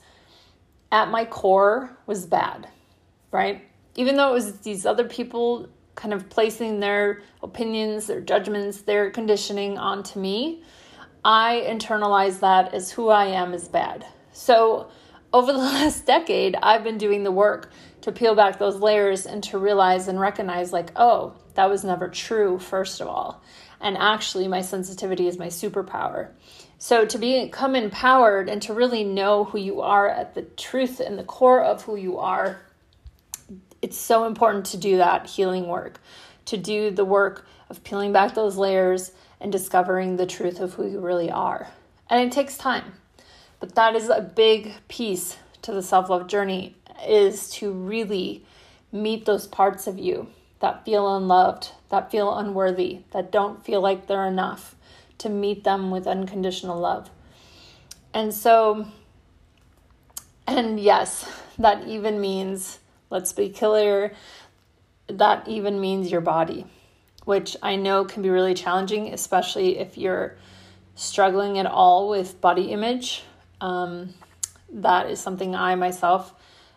at 0.90 1.10
my 1.10 1.24
core 1.24 1.96
was 2.06 2.26
bad, 2.26 2.68
right? 3.30 3.62
Even 3.96 4.16
though 4.16 4.30
it 4.30 4.34
was 4.34 4.60
these 4.60 4.84
other 4.84 5.04
people 5.04 5.68
kind 5.94 6.12
of 6.12 6.28
placing 6.28 6.80
their 6.80 7.22
opinions, 7.42 8.06
their 8.06 8.20
judgments, 8.20 8.82
their 8.82 9.10
conditioning 9.10 9.78
onto 9.78 10.18
me, 10.18 10.62
I 11.24 11.64
internalized 11.68 12.40
that 12.40 12.74
as 12.74 12.90
who 12.90 13.08
I 13.08 13.26
am 13.26 13.54
is 13.54 13.68
bad. 13.68 14.04
So, 14.32 14.88
over 15.32 15.52
the 15.52 15.58
last 15.78 16.06
decade, 16.06 16.56
I've 16.62 16.84
been 16.84 16.98
doing 16.98 17.24
the 17.24 17.32
work 17.32 17.70
to 18.04 18.12
peel 18.12 18.34
back 18.34 18.58
those 18.58 18.76
layers 18.76 19.24
and 19.24 19.42
to 19.42 19.56
realize 19.56 20.08
and 20.08 20.20
recognize, 20.20 20.74
like, 20.74 20.90
oh, 20.94 21.32
that 21.54 21.70
was 21.70 21.84
never 21.84 22.06
true, 22.06 22.58
first 22.58 23.00
of 23.00 23.08
all. 23.08 23.42
And 23.80 23.96
actually, 23.96 24.46
my 24.46 24.60
sensitivity 24.60 25.26
is 25.26 25.38
my 25.38 25.46
superpower. 25.46 26.28
So, 26.78 27.06
to 27.06 27.16
become 27.16 27.74
empowered 27.74 28.50
and 28.50 28.60
to 28.60 28.74
really 28.74 29.04
know 29.04 29.44
who 29.44 29.56
you 29.56 29.80
are 29.80 30.06
at 30.06 30.34
the 30.34 30.42
truth 30.42 31.00
and 31.00 31.18
the 31.18 31.24
core 31.24 31.64
of 31.64 31.84
who 31.84 31.96
you 31.96 32.18
are, 32.18 32.60
it's 33.80 33.96
so 33.96 34.26
important 34.26 34.66
to 34.66 34.76
do 34.76 34.98
that 34.98 35.26
healing 35.26 35.66
work, 35.66 35.98
to 36.44 36.58
do 36.58 36.90
the 36.90 37.06
work 37.06 37.46
of 37.70 37.82
peeling 37.84 38.12
back 38.12 38.34
those 38.34 38.58
layers 38.58 39.12
and 39.40 39.50
discovering 39.50 40.16
the 40.16 40.26
truth 40.26 40.60
of 40.60 40.74
who 40.74 40.86
you 40.86 41.00
really 41.00 41.30
are. 41.30 41.68
And 42.10 42.20
it 42.20 42.34
takes 42.34 42.58
time. 42.58 42.92
But 43.60 43.76
that 43.76 43.96
is 43.96 44.10
a 44.10 44.20
big 44.20 44.74
piece 44.88 45.38
to 45.62 45.72
the 45.72 45.82
self-love 45.82 46.26
journey 46.26 46.76
is 47.06 47.50
to 47.50 47.72
really 47.72 48.44
meet 48.92 49.24
those 49.24 49.46
parts 49.46 49.86
of 49.86 49.98
you 49.98 50.28
that 50.60 50.84
feel 50.84 51.16
unloved, 51.16 51.72
that 51.90 52.10
feel 52.10 52.36
unworthy, 52.36 53.00
that 53.10 53.30
don't 53.30 53.64
feel 53.64 53.80
like 53.80 54.06
they're 54.06 54.26
enough, 54.26 54.76
to 55.18 55.28
meet 55.28 55.64
them 55.64 55.90
with 55.90 56.06
unconditional 56.06 56.78
love. 56.78 57.10
And 58.12 58.32
so, 58.32 58.86
and 60.46 60.78
yes, 60.78 61.30
that 61.58 61.86
even 61.86 62.20
means, 62.20 62.78
let's 63.10 63.32
be 63.32 63.48
clear, 63.50 64.14
that 65.08 65.46
even 65.48 65.80
means 65.80 66.10
your 66.10 66.20
body, 66.20 66.66
which 67.24 67.56
I 67.62 67.76
know 67.76 68.04
can 68.04 68.22
be 68.22 68.30
really 68.30 68.54
challenging, 68.54 69.12
especially 69.12 69.78
if 69.78 69.98
you're 69.98 70.36
struggling 70.94 71.58
at 71.58 71.66
all 71.66 72.08
with 72.08 72.40
body 72.40 72.70
image. 72.70 73.22
Um, 73.60 74.14
that 74.70 75.10
is 75.10 75.20
something 75.20 75.54
I 75.54 75.74
myself 75.74 76.32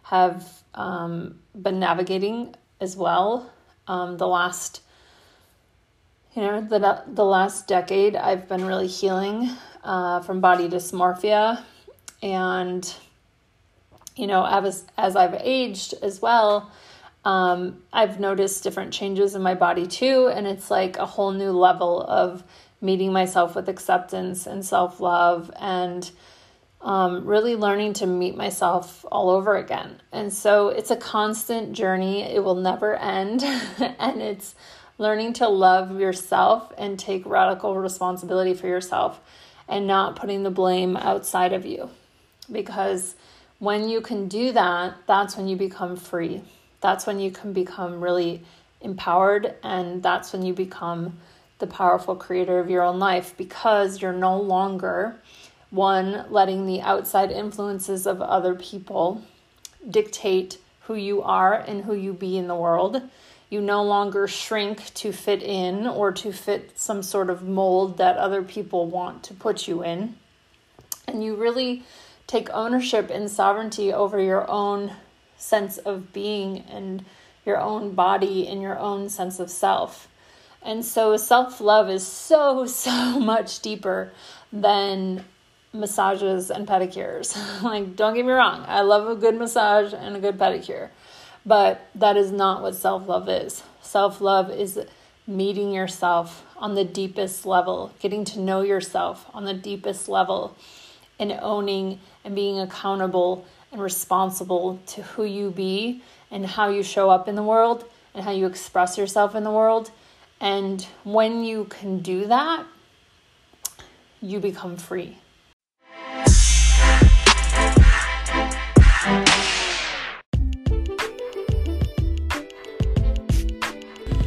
have 0.09 0.63
um, 0.73 1.39
been 1.59 1.79
navigating 1.79 2.55
as 2.79 2.95
well 2.95 3.51
um, 3.87 4.17
the 4.17 4.27
last 4.27 4.81
you 6.37 6.43
know, 6.43 6.61
the, 6.61 7.01
the 7.07 7.25
last 7.25 7.67
decade, 7.67 8.15
I've 8.15 8.47
been 8.47 8.63
really 8.63 8.85
healing 8.85 9.49
uh, 9.83 10.19
from 10.19 10.39
body 10.39 10.69
dysmorphia. 10.69 11.63
And, 12.21 12.93
you 14.15 14.27
know, 14.27 14.45
as, 14.45 14.85
as 14.99 15.15
I've 15.15 15.33
aged 15.41 15.95
as 16.03 16.21
well, 16.21 16.71
um, 17.25 17.81
I've 17.91 18.19
noticed 18.19 18.61
different 18.61 18.93
changes 18.93 19.33
in 19.33 19.41
my 19.41 19.55
body 19.55 19.87
too. 19.87 20.27
And 20.27 20.45
it's 20.45 20.69
like 20.69 20.97
a 20.97 21.07
whole 21.07 21.31
new 21.31 21.49
level 21.49 22.03
of 22.03 22.43
meeting 22.81 23.11
myself 23.11 23.55
with 23.55 23.67
acceptance 23.67 24.45
and 24.45 24.63
self 24.63 24.99
love 24.99 25.49
and 25.59 26.11
um, 26.81 27.25
really 27.25 27.55
learning 27.55 27.93
to 27.93 28.05
meet 28.05 28.36
myself 28.36 29.05
all 29.12 29.29
over 29.29 29.55
again. 29.55 30.01
And 30.12 30.31
so 30.31 30.69
it's 30.69 30.91
a 30.91 30.96
constant 30.96 31.74
journey, 31.74 32.24
it 32.24 32.43
will 32.43 32.55
never 32.55 32.96
end. 32.96 33.43
and 34.00 34.22
it's 34.22 34.55
learning 34.98 35.34
to 35.34 35.48
love 35.48 36.00
yourself 36.00 36.72
and 36.77 36.98
take 36.98 37.25
radical 37.25 37.75
responsibility 37.75 38.53
for 38.53 38.67
yourself 38.67 39.19
and 39.67 39.86
not 39.86 40.15
putting 40.15 40.43
the 40.43 40.51
blame 40.51 40.96
outside 40.98 41.53
of 41.53 41.65
you. 41.65 41.89
Because 42.51 43.15
when 43.60 43.89
you 43.89 44.01
can 44.01 44.27
do 44.27 44.51
that, 44.51 44.96
that's 45.07 45.36
when 45.36 45.48
you 45.48 45.55
become 45.55 45.96
free. 45.96 46.41
That's 46.79 47.05
when 47.05 47.19
you 47.19 47.31
can 47.31 47.53
become 47.53 48.01
really 48.01 48.43
empowered, 48.81 49.55
and 49.63 50.03
that's 50.03 50.31
when 50.31 50.43
you 50.43 50.53
become 50.53 51.17
the 51.60 51.67
powerful 51.67 52.15
creator 52.15 52.60
of 52.60 52.69
your 52.69 52.84
own 52.84 53.00
life 53.00 53.36
because 53.36 54.01
you're 54.01 54.13
no 54.13 54.39
longer 54.39 55.19
one 55.69 56.25
letting 56.29 56.65
the 56.65 56.81
outside 56.81 57.31
influences 57.31 58.05
of 58.07 58.21
other 58.21 58.55
people 58.55 59.24
dictate 59.89 60.57
who 60.81 60.95
you 60.95 61.21
are 61.21 61.53
and 61.53 61.83
who 61.83 61.93
you 61.93 62.13
be 62.13 62.38
in 62.38 62.47
the 62.47 62.55
world 62.55 63.01
you 63.50 63.62
no 63.62 63.83
longer 63.83 64.27
shrink 64.27 64.93
to 64.93 65.12
fit 65.12 65.41
in 65.41 65.88
or 65.88 66.12
to 66.12 66.33
fit 66.33 66.77
some 66.77 67.01
sort 67.01 67.29
of 67.29 67.43
mold 67.43 67.97
that 67.97 68.17
other 68.17 68.43
people 68.43 68.88
want 68.88 69.24
to 69.24 69.33
put 69.33 69.67
you 69.67 69.83
in. 69.83 70.15
And 71.07 71.24
you 71.24 71.36
really 71.36 71.83
take 72.25 72.50
ownership 72.50 73.09
and 73.09 73.31
sovereignty 73.31 73.93
over 73.93 74.19
your 74.19 74.50
own 74.50 74.91
sense 75.38 75.77
of 75.77 76.12
being 76.12 76.59
and 76.69 77.05
your 77.45 77.59
own 77.59 77.93
body 77.93 78.47
and 78.47 78.62
your 78.62 78.77
own 78.77 79.07
sense 79.07 79.39
of 79.39 79.50
self. 79.50 80.09
And 80.62 80.83
so 80.83 81.15
self 81.15 81.62
love 81.62 81.89
is 81.89 82.05
so, 82.05 82.65
so 82.65 83.17
much 83.17 83.62
deeper 83.62 84.12
than 84.51 85.24
massages 85.77 86.51
and 86.51 86.67
pedicures. 86.67 87.36
like, 87.63 87.96
don't 87.96 88.13
get 88.13 88.25
me 88.25 88.31
wrong, 88.31 88.65
I 88.67 88.81
love 88.81 89.07
a 89.07 89.15
good 89.15 89.38
massage 89.38 89.93
and 89.93 90.15
a 90.15 90.19
good 90.19 90.38
pedicure. 90.38 90.89
But 91.46 91.88
that 91.96 92.17
is 92.17 92.31
not 92.31 92.62
what 92.62 92.75
self 92.75 93.07
love 93.07 93.29
is. 93.29 93.63
Self 93.81 94.19
love 94.19 94.51
is 94.51 94.79
meeting 95.25 95.72
yourself 95.72 96.46
on 96.57 96.75
the 96.75 96.84
deepest 96.84 97.46
level, 97.46 97.93
getting 98.00 98.25
to 98.25 98.39
know 98.39 98.62
yourself 98.62 99.25
on 99.34 99.46
the 99.46 99.53
deepest 99.53 100.10
level, 100.10 100.57
and 101.19 101.31
owning 101.41 102.00
and 102.24 102.36
being 102.36 102.60
accountable 102.60 103.46
and 103.72 103.81
responsible 103.81 104.79
to 104.88 105.01
who 105.03 105.24
you 105.24 105.50
be 105.50 106.01
and 106.31 106.46
how 106.46 106.69
you 106.69 106.84
show 106.84 107.10
up 107.10 107.27
in 107.27 107.36
the 107.36 107.43
world 107.43 107.86
and 108.13 108.24
how 108.24 108.31
you 108.31 108.46
express 108.46 108.98
yourself 108.98 109.36
in 109.36 109.43
the 109.43 109.51
world. 109.51 109.91
And 110.39 110.86
when 111.03 111.43
you 111.43 111.65
can 111.65 112.00
do 112.00 112.27
that, 112.27 112.65
you 114.22 114.39
become 114.39 114.77
free. 114.77 115.17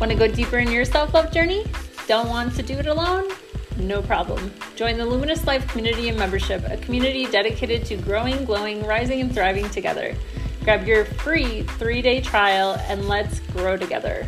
Want 0.00 0.10
to 0.10 0.16
go 0.16 0.26
deeper 0.26 0.56
in 0.56 0.72
your 0.72 0.86
self 0.86 1.12
love 1.12 1.30
journey? 1.30 1.66
Don't 2.08 2.30
want 2.30 2.56
to 2.56 2.62
do 2.62 2.72
it 2.72 2.86
alone? 2.86 3.30
No 3.76 4.00
problem. 4.00 4.50
Join 4.74 4.96
the 4.96 5.04
Luminous 5.04 5.46
Life 5.46 5.68
Community 5.68 6.08
and 6.08 6.18
Membership, 6.18 6.64
a 6.70 6.78
community 6.78 7.26
dedicated 7.26 7.84
to 7.84 7.98
growing, 7.98 8.46
glowing, 8.46 8.86
rising, 8.86 9.20
and 9.20 9.30
thriving 9.30 9.68
together. 9.68 10.16
Grab 10.64 10.86
your 10.86 11.04
free 11.04 11.64
three 11.64 12.00
day 12.00 12.22
trial 12.22 12.80
and 12.88 13.08
let's 13.08 13.40
grow 13.52 13.76
together. 13.76 14.26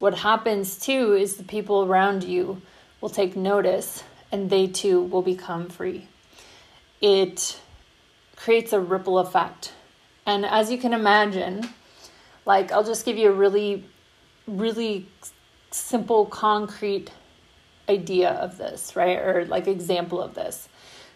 What 0.00 0.14
happens 0.14 0.76
too 0.76 1.14
is 1.14 1.36
the 1.36 1.44
people 1.44 1.84
around 1.84 2.24
you 2.24 2.60
will 3.04 3.10
take 3.10 3.36
notice 3.36 4.02
and 4.32 4.48
they 4.48 4.66
too 4.66 5.02
will 5.02 5.20
become 5.20 5.68
free. 5.68 6.08
It 7.02 7.60
creates 8.34 8.72
a 8.72 8.80
ripple 8.80 9.18
effect. 9.18 9.74
And 10.24 10.46
as 10.46 10.72
you 10.72 10.78
can 10.78 10.94
imagine, 10.94 11.68
like 12.46 12.72
I'll 12.72 12.82
just 12.82 13.04
give 13.04 13.18
you 13.18 13.28
a 13.28 13.34
really, 13.34 13.84
really 14.46 15.06
simple, 15.70 16.24
concrete 16.24 17.10
idea 17.90 18.30
of 18.30 18.56
this, 18.56 18.96
right? 18.96 19.18
Or 19.18 19.44
like 19.44 19.68
example 19.68 20.22
of 20.22 20.32
this. 20.32 20.66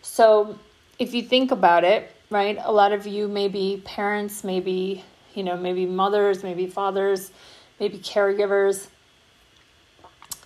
So 0.03 0.59
if 0.99 1.15
you 1.15 1.23
think 1.23 1.53
about 1.53 1.85
it, 1.85 2.15
right, 2.29 2.59
a 2.63 2.71
lot 2.71 2.93
of 2.93 3.07
you 3.07 3.29
may 3.29 3.49
be 3.49 3.81
parents, 3.87 4.45
maybe, 4.45 5.03
you 5.35 5.43
know, 5.43 5.57
maybe 5.57 5.87
mothers, 5.87 6.43
maybe 6.43 6.67
fathers, 6.67 7.31
maybe 7.81 7.97
caregivers. 7.97 8.89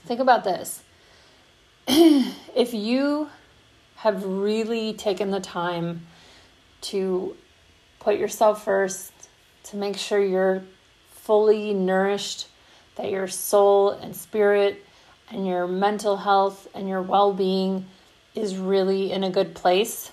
Think 0.06 0.20
about 0.20 0.44
this 0.44 0.84
if 1.88 2.72
you 2.72 3.28
have 3.96 4.24
really 4.24 4.92
taken 4.92 5.30
the 5.30 5.40
time 5.40 6.06
to 6.80 7.36
put 7.98 8.18
yourself 8.18 8.64
first, 8.64 9.12
to 9.64 9.76
make 9.76 9.96
sure 9.96 10.22
you're 10.22 10.62
fully 11.10 11.72
nourished, 11.72 12.48
that 12.96 13.10
your 13.10 13.28
soul 13.28 13.90
and 13.90 14.14
spirit 14.14 14.84
and 15.30 15.46
your 15.46 15.66
mental 15.66 16.18
health 16.18 16.68
and 16.74 16.88
your 16.88 17.02
well 17.02 17.32
being 17.32 17.86
is 18.34 18.56
really 18.56 19.10
in 19.10 19.24
a 19.24 19.30
good 19.30 19.54
place, 19.54 20.10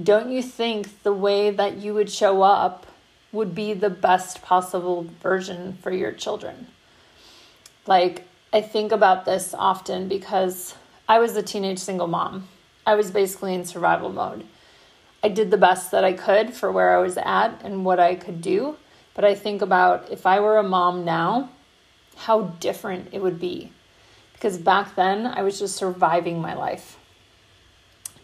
don't 0.00 0.30
you 0.30 0.42
think 0.42 1.02
the 1.02 1.12
way 1.12 1.50
that 1.50 1.78
you 1.78 1.94
would 1.94 2.10
show 2.10 2.42
up 2.42 2.86
would 3.32 3.54
be 3.54 3.74
the 3.74 3.90
best 3.90 4.42
possible 4.42 5.06
version 5.20 5.76
for 5.82 5.90
your 5.90 6.12
children? 6.12 6.68
Like, 7.86 8.27
I 8.50 8.62
think 8.62 8.92
about 8.92 9.26
this 9.26 9.54
often 9.56 10.08
because 10.08 10.74
I 11.06 11.18
was 11.18 11.36
a 11.36 11.42
teenage 11.42 11.78
single 11.78 12.06
mom. 12.06 12.48
I 12.86 12.94
was 12.94 13.10
basically 13.10 13.54
in 13.54 13.66
survival 13.66 14.10
mode. 14.10 14.46
I 15.22 15.28
did 15.28 15.50
the 15.50 15.58
best 15.58 15.90
that 15.90 16.02
I 16.02 16.14
could 16.14 16.54
for 16.54 16.72
where 16.72 16.96
I 16.96 17.02
was 17.02 17.18
at 17.18 17.60
and 17.62 17.84
what 17.84 18.00
I 18.00 18.14
could 18.14 18.40
do. 18.40 18.76
But 19.14 19.26
I 19.26 19.34
think 19.34 19.60
about 19.60 20.10
if 20.10 20.24
I 20.24 20.40
were 20.40 20.56
a 20.56 20.62
mom 20.62 21.04
now, 21.04 21.50
how 22.16 22.42
different 22.60 23.08
it 23.12 23.20
would 23.20 23.38
be. 23.38 23.70
Because 24.32 24.56
back 24.56 24.94
then, 24.94 25.26
I 25.26 25.42
was 25.42 25.58
just 25.58 25.76
surviving 25.76 26.40
my 26.40 26.54
life. 26.54 26.96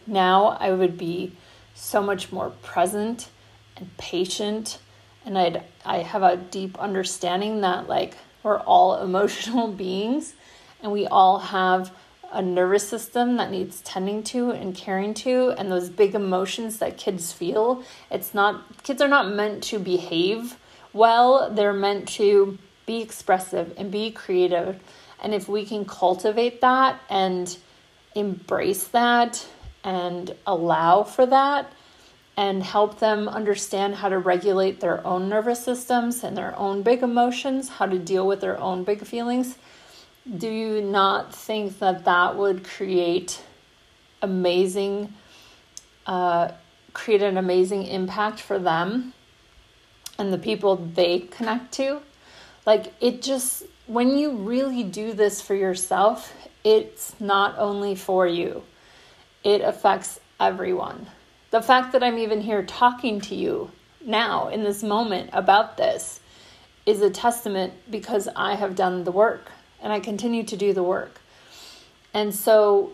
Now, 0.07 0.57
I 0.59 0.71
would 0.71 0.97
be 0.97 1.33
so 1.75 2.01
much 2.01 2.31
more 2.31 2.49
present 2.63 3.29
and 3.77 3.95
patient. 3.97 4.79
And 5.23 5.37
I'd, 5.37 5.63
I 5.85 5.99
have 5.99 6.23
a 6.23 6.37
deep 6.37 6.79
understanding 6.79 7.61
that, 7.61 7.87
like, 7.87 8.17
we're 8.45 8.59
all 8.59 9.01
emotional 9.01 9.67
beings 9.83 10.35
and 10.81 10.91
we 10.91 11.05
all 11.07 11.39
have 11.39 11.91
a 12.31 12.41
nervous 12.41 12.87
system 12.87 13.35
that 13.35 13.51
needs 13.51 13.81
tending 13.81 14.23
to 14.23 14.51
and 14.51 14.75
caring 14.75 15.13
to 15.13 15.53
and 15.57 15.69
those 15.69 15.89
big 15.89 16.15
emotions 16.15 16.79
that 16.79 16.97
kids 16.97 17.33
feel 17.33 17.83
it's 18.09 18.33
not 18.33 18.63
kids 18.83 19.01
are 19.01 19.07
not 19.07 19.29
meant 19.29 19.61
to 19.61 19.77
behave 19.77 20.57
well 20.93 21.49
they're 21.53 21.73
meant 21.73 22.07
to 22.07 22.57
be 22.85 23.01
expressive 23.01 23.73
and 23.77 23.91
be 23.91 24.11
creative. 24.11 24.79
And 25.21 25.33
if 25.33 25.47
we 25.47 25.65
can 25.65 25.85
cultivate 25.85 26.61
that 26.61 26.99
and 27.09 27.55
embrace 28.13 28.85
that 28.87 29.45
and 29.83 30.35
allow 30.45 31.03
for 31.03 31.25
that 31.25 31.71
and 32.37 32.63
help 32.63 32.99
them 32.99 33.29
understand 33.29 33.95
how 33.95 34.09
to 34.09 34.19
regulate 34.19 34.81
their 34.81 35.05
own 35.07 35.29
nervous 35.29 35.63
systems 35.63 36.23
and 36.23 36.35
their 36.35 36.57
own 36.57 36.81
big 36.81 37.01
emotions, 37.01 37.69
how 37.69 37.85
to 37.85 37.97
deal 37.97 38.27
with 38.27 38.41
their 38.41 38.59
own 38.59 38.83
big 38.83 39.05
feelings, 39.05 39.57
do 40.37 40.49
you 40.49 40.81
not 40.81 41.33
think 41.33 41.79
that 41.79 42.03
that 42.05 42.35
would 42.35 42.63
create 42.63 43.41
amazing, 44.21 45.13
uh, 46.07 46.49
create 46.93 47.21
an 47.21 47.37
amazing 47.37 47.85
impact 47.85 48.41
for 48.41 48.59
them 48.59 49.13
and 50.17 50.33
the 50.33 50.37
people 50.37 50.75
they 50.75 51.19
connect 51.19 51.71
to? 51.73 52.01
Like, 52.65 52.93
it 52.99 53.21
just, 53.21 53.63
when 53.85 54.17
you 54.17 54.31
really 54.31 54.83
do 54.83 55.13
this 55.13 55.39
for 55.39 55.53
yourself, 55.53 56.33
it's 56.63 57.15
not 57.21 57.55
only 57.57 57.95
for 57.95 58.27
you, 58.27 58.63
it 59.43 59.61
affects 59.61 60.19
everyone 60.39 61.07
the 61.55 61.61
fact 61.61 61.93
that 61.93 62.03
I'm 62.03 62.17
even 62.17 62.41
here 62.41 62.63
talking 62.63 63.21
to 63.21 63.33
you 63.33 63.71
now 64.05 64.49
in 64.49 64.65
this 64.65 64.83
moment 64.83 65.29
about 65.31 65.77
this 65.77 66.19
is 66.85 67.01
a 67.01 67.09
testament 67.09 67.71
because 67.89 68.27
I 68.35 68.55
have 68.55 68.75
done 68.75 69.05
the 69.05 69.11
work 69.13 69.49
and 69.81 69.93
I 69.93 70.01
continue 70.01 70.43
to 70.43 70.57
do 70.57 70.73
the 70.73 70.83
work. 70.83 71.21
And 72.13 72.35
so 72.35 72.91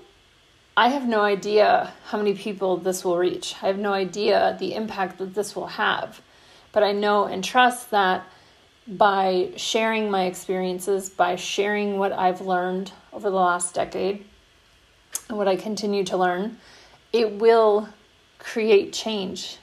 I 0.78 0.90
have 0.90 1.08
no 1.08 1.22
idea 1.22 1.92
how 2.06 2.20
many 2.20 2.36
people 2.36 2.78
this 2.78 3.04
will 3.04 3.18
reach. 3.18 3.56
I 3.64 3.66
have 3.66 3.80
no 3.80 3.94
idea 3.94 4.56
the 4.60 4.76
impact 4.76 5.18
that 5.18 5.34
this 5.34 5.56
will 5.56 5.66
have. 5.66 6.22
But 6.72 6.84
I 6.84 6.92
know 6.92 7.26
and 7.26 7.44
trust 7.44 7.90
that 7.90 8.24
by 8.88 9.54
sharing 9.56 10.12
my 10.12 10.26
experiences, 10.26 11.10
by 11.10 11.36
sharing 11.36 11.98
what 11.98 12.12
I've 12.12 12.42
learned 12.42 12.92
over 13.12 13.32
the 13.32 13.36
last 13.38 13.74
decade 13.74 14.24
and 15.30 15.38
what 15.40 15.48
I 15.48 15.56
continue 15.56 16.04
to 16.04 16.18
learn, 16.18 16.60
it 17.12 17.40
will 17.40 17.90
create 18.42 18.92
change 18.92 19.58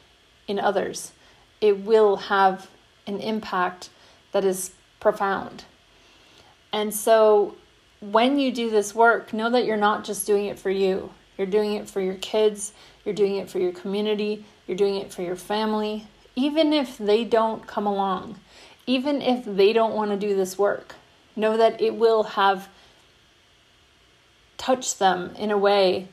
in 0.46 0.58
others. 0.58 1.12
It 1.60 1.78
will 1.80 2.16
have 2.16 2.70
an 3.06 3.20
impact 3.20 3.90
that 4.32 4.44
is 4.44 4.72
profound. 5.00 5.64
And 6.72 6.94
so 6.94 7.56
when 8.00 8.38
you 8.38 8.52
do 8.52 8.70
this 8.70 8.94
work, 8.94 9.32
know 9.32 9.50
that 9.50 9.64
you're 9.64 9.76
not 9.76 10.04
just 10.04 10.26
doing 10.26 10.46
it 10.46 10.58
for 10.58 10.70
you. 10.70 11.10
You're 11.36 11.46
doing 11.46 11.74
it 11.74 11.88
for 11.88 12.00
your 12.00 12.14
kids, 12.14 12.72
you're 13.04 13.14
doing 13.14 13.36
it 13.36 13.48
for 13.48 13.58
your 13.58 13.72
community, 13.72 14.44
you're 14.66 14.76
doing 14.76 14.96
it 14.96 15.12
for 15.12 15.22
your 15.22 15.36
family, 15.36 16.06
even 16.34 16.72
if 16.72 16.98
they 16.98 17.24
don't 17.24 17.66
come 17.66 17.86
along, 17.86 18.40
even 18.86 19.22
if 19.22 19.44
they 19.44 19.72
don't 19.72 19.94
want 19.94 20.10
to 20.10 20.16
do 20.16 20.34
this 20.34 20.58
work. 20.58 20.96
Know 21.36 21.56
that 21.56 21.80
it 21.80 21.94
will 21.94 22.24
have 22.24 22.68
touched 24.56 24.98
them 24.98 25.34
in 25.36 25.52
a 25.52 25.58
way 25.58 26.08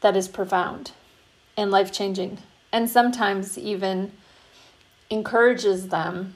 that 0.00 0.16
is 0.16 0.28
profound 0.28 0.92
and 1.56 1.70
life 1.70 1.92
changing, 1.92 2.38
and 2.72 2.88
sometimes 2.88 3.58
even 3.58 4.12
encourages 5.10 5.88
them 5.88 6.34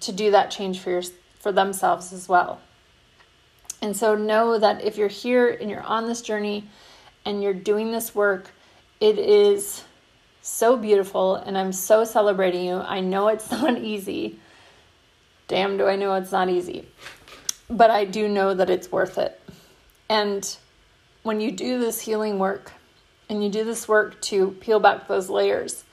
to 0.00 0.12
do 0.12 0.30
that 0.30 0.50
change 0.50 0.78
for 0.78 0.90
your, 0.90 1.02
for 1.38 1.52
themselves 1.52 2.12
as 2.12 2.28
well. 2.28 2.60
And 3.80 3.96
so 3.96 4.14
know 4.14 4.58
that 4.58 4.82
if 4.82 4.96
you're 4.96 5.08
here 5.08 5.48
and 5.48 5.70
you're 5.70 5.82
on 5.82 6.06
this 6.06 6.22
journey 6.22 6.64
and 7.24 7.42
you're 7.42 7.54
doing 7.54 7.92
this 7.92 8.14
work, 8.14 8.50
it 9.00 9.18
is 9.18 9.84
so 10.42 10.76
beautiful 10.76 11.36
and 11.36 11.56
I'm 11.56 11.72
so 11.72 12.04
celebrating 12.04 12.64
you. 12.64 12.76
I 12.76 13.00
know 13.00 13.28
it's 13.28 13.50
not 13.52 13.78
easy. 13.78 14.38
Damn, 15.46 15.76
do 15.76 15.86
I 15.86 15.96
know 15.96 16.14
it's 16.14 16.32
not 16.32 16.48
easy. 16.48 16.88
But 17.70 17.90
I 17.90 18.04
do 18.04 18.28
know 18.28 18.54
that 18.54 18.70
it's 18.70 18.90
worth 18.90 19.18
it. 19.18 19.40
And 20.08 20.56
when 21.22 21.40
you 21.40 21.52
do 21.52 21.78
this 21.78 22.00
healing 22.00 22.38
work 22.38 22.72
and 23.28 23.42
you 23.42 23.50
do 23.50 23.64
this 23.64 23.88
work 23.88 24.20
to 24.22 24.52
peel 24.52 24.80
back 24.80 25.08
those 25.08 25.28
layers, 25.28 25.84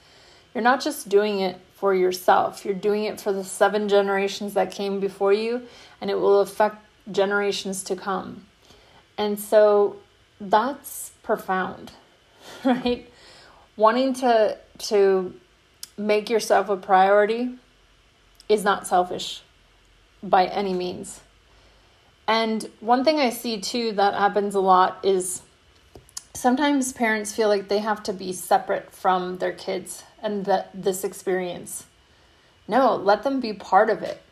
you're 0.54 0.64
not 0.64 0.80
just 0.80 1.08
doing 1.08 1.40
it 1.40 1.60
for 1.74 1.94
yourself, 1.94 2.64
you're 2.64 2.74
doing 2.74 3.04
it 3.04 3.20
for 3.20 3.32
the 3.32 3.44
seven 3.44 3.88
generations 3.88 4.54
that 4.54 4.72
came 4.72 4.98
before 5.00 5.32
you, 5.32 5.62
and 6.00 6.10
it 6.10 6.18
will 6.18 6.40
affect 6.40 6.78
generations 7.10 7.84
to 7.84 7.96
come. 7.96 8.46
And 9.18 9.38
so 9.38 9.96
that's 10.40 11.12
profound, 11.22 11.92
right? 12.64 13.10
Wanting 13.76 14.14
to 14.14 14.58
to 14.78 15.34
make 15.98 16.28
yourself 16.28 16.68
a 16.68 16.76
priority 16.76 17.54
is 18.48 18.62
not 18.62 18.86
selfish 18.86 19.42
by 20.22 20.46
any 20.46 20.72
means. 20.72 21.20
And 22.28 22.68
one 22.80 23.04
thing 23.04 23.18
I 23.18 23.30
see 23.30 23.60
too 23.60 23.92
that 23.92 24.14
happens 24.14 24.54
a 24.54 24.60
lot 24.60 24.98
is 25.02 25.42
sometimes 26.36 26.92
parents 26.92 27.34
feel 27.34 27.48
like 27.48 27.68
they 27.68 27.78
have 27.78 28.02
to 28.04 28.12
be 28.12 28.32
separate 28.32 28.90
from 28.92 29.38
their 29.38 29.52
kids 29.52 30.04
and 30.22 30.44
that 30.44 30.70
this 30.74 31.02
experience. 31.02 31.86
No, 32.68 32.96
let 32.96 33.22
them 33.22 33.40
be 33.40 33.52
part 33.52 33.90
of 33.90 34.02
it. 34.02 34.22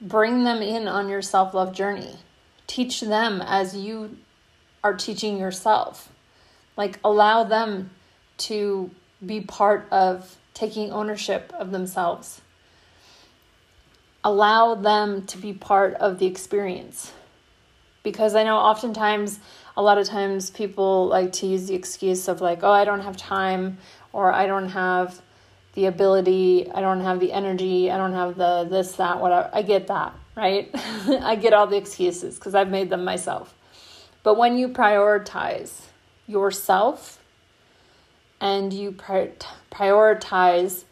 Bring 0.00 0.44
them 0.44 0.62
in 0.62 0.88
on 0.88 1.08
your 1.08 1.22
self 1.22 1.54
love 1.54 1.72
journey. 1.72 2.16
Teach 2.66 3.00
them 3.00 3.42
as 3.42 3.76
you 3.76 4.16
are 4.82 4.94
teaching 4.94 5.38
yourself. 5.38 6.10
Like, 6.76 6.98
allow 7.02 7.44
them 7.44 7.90
to 8.38 8.90
be 9.24 9.40
part 9.40 9.88
of 9.90 10.36
taking 10.54 10.92
ownership 10.92 11.52
of 11.58 11.70
themselves. 11.72 12.40
Allow 14.22 14.74
them 14.76 15.26
to 15.26 15.38
be 15.38 15.52
part 15.52 15.94
of 15.94 16.18
the 16.18 16.26
experience. 16.26 17.12
Because 18.02 18.34
I 18.34 18.44
know 18.44 18.56
oftentimes, 18.56 19.40
a 19.78 19.82
lot 19.82 19.96
of 19.96 20.08
times, 20.08 20.50
people 20.50 21.06
like 21.06 21.32
to 21.34 21.46
use 21.46 21.68
the 21.68 21.76
excuse 21.76 22.26
of, 22.26 22.40
like, 22.40 22.64
oh, 22.64 22.72
I 22.72 22.84
don't 22.84 23.02
have 23.02 23.16
time, 23.16 23.78
or 24.12 24.32
I 24.32 24.48
don't 24.48 24.70
have 24.70 25.22
the 25.74 25.86
ability, 25.86 26.68
I 26.74 26.80
don't 26.80 27.00
have 27.00 27.20
the 27.20 27.32
energy, 27.32 27.88
I 27.88 27.96
don't 27.96 28.12
have 28.12 28.36
the 28.36 28.66
this, 28.68 28.90
that, 28.96 29.20
whatever. 29.20 29.48
I 29.52 29.62
get 29.62 29.86
that, 29.86 30.14
right? 30.36 30.68
I 30.74 31.36
get 31.36 31.52
all 31.52 31.68
the 31.68 31.76
excuses 31.76 32.34
because 32.34 32.56
I've 32.56 32.70
made 32.70 32.90
them 32.90 33.04
myself. 33.04 33.54
But 34.24 34.36
when 34.36 34.58
you 34.58 34.68
prioritize 34.68 35.82
yourself 36.26 37.22
and 38.40 38.72
you 38.72 38.90
prioritize 38.90 40.82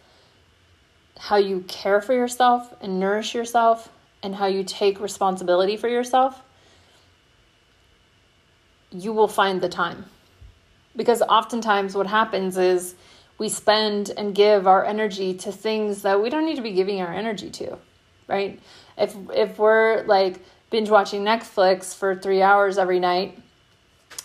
how 1.19 1.39
you 1.39 1.65
care 1.67 2.01
for 2.01 2.13
yourself 2.13 2.73
and 2.81 3.01
nourish 3.01 3.35
yourself 3.35 3.91
and 4.23 4.37
how 4.37 4.47
you 4.47 4.63
take 4.63 5.01
responsibility 5.01 5.77
for 5.77 5.89
yourself, 5.89 6.41
you 8.91 9.13
will 9.13 9.29
find 9.29 9.61
the 9.61 9.69
time. 9.69 10.07
Because 10.95 11.23
oftentimes, 11.23 11.95
what 11.95 12.07
happens 12.07 12.57
is 12.57 12.95
we 13.39 13.49
spend 13.49 14.11
and 14.17 14.35
give 14.35 14.67
our 14.67 14.85
energy 14.85 15.35
to 15.35 15.53
things 15.53 16.03
that 16.03 16.23
we 16.23 16.31
don't 16.31 16.47
need 16.47 16.57
to 16.57 16.63
be 16.63 16.73
giving 16.73 17.01
our 17.03 17.13
energy 17.13 17.51
to, 17.51 17.79
right? 18.29 18.59
If 18.97 19.15
if 19.35 19.59
we're 19.59 20.05
like 20.05 20.41
binge 20.71 20.89
watching 20.89 21.23
Netflix 21.23 21.95
for 21.95 22.15
3 22.15 22.43
hours 22.43 22.79
every 22.79 22.99
night, 22.99 23.39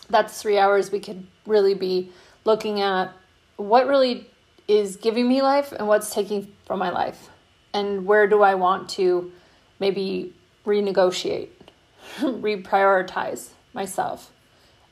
that's 0.10 0.42
3 0.42 0.58
hours 0.58 0.92
we 0.92 1.00
could 1.00 1.28
really 1.46 1.74
be 1.74 2.12
looking 2.46 2.82
at 2.82 3.12
what 3.58 3.88
really 3.88 4.30
is 4.68 4.96
giving 4.96 5.28
me 5.28 5.42
life 5.42 5.72
and 5.74 5.88
what's 5.88 6.14
taking 6.14 6.52
from 6.66 6.80
my 6.80 6.90
life. 6.90 7.30
And 7.74 8.06
where 8.06 8.28
do 8.28 8.42
I 8.42 8.56
want 8.56 8.90
to 8.92 9.32
maybe 9.80 10.34
renegotiate, 10.66 11.50
reprioritize 12.20 13.50
myself 13.74 14.32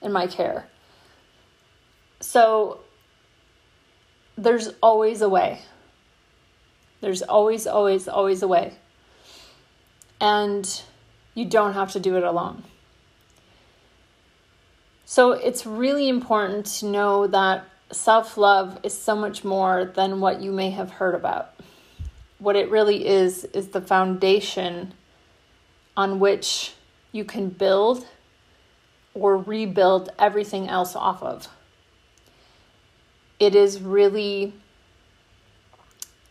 and 0.01 0.13
my 0.13 0.27
care. 0.27 0.67
So 2.19 2.81
there's 4.37 4.69
always 4.81 5.21
a 5.21 5.29
way. 5.29 5.61
There's 7.01 7.21
always, 7.21 7.67
always, 7.67 8.07
always 8.07 8.41
a 8.41 8.47
way. 8.47 8.73
And 10.19 10.81
you 11.33 11.45
don't 11.45 11.73
have 11.73 11.93
to 11.93 11.99
do 11.99 12.17
it 12.17 12.23
alone. 12.23 12.63
So 15.05 15.31
it's 15.31 15.65
really 15.65 16.07
important 16.07 16.65
to 16.67 16.85
know 16.85 17.27
that 17.27 17.65
self 17.91 18.37
love 18.37 18.79
is 18.83 18.93
so 18.93 19.15
much 19.15 19.43
more 19.43 19.85
than 19.85 20.19
what 20.19 20.41
you 20.41 20.51
may 20.51 20.69
have 20.71 20.91
heard 20.91 21.15
about. 21.15 21.53
What 22.37 22.55
it 22.55 22.69
really 22.69 23.07
is, 23.07 23.45
is 23.45 23.69
the 23.69 23.81
foundation 23.81 24.93
on 25.97 26.19
which 26.19 26.73
you 27.11 27.25
can 27.25 27.49
build 27.49 28.05
or 29.13 29.37
rebuild 29.37 30.09
everything 30.19 30.67
else 30.67 30.95
off 30.95 31.21
of 31.23 31.47
it 33.39 33.55
is 33.55 33.81
really 33.81 34.53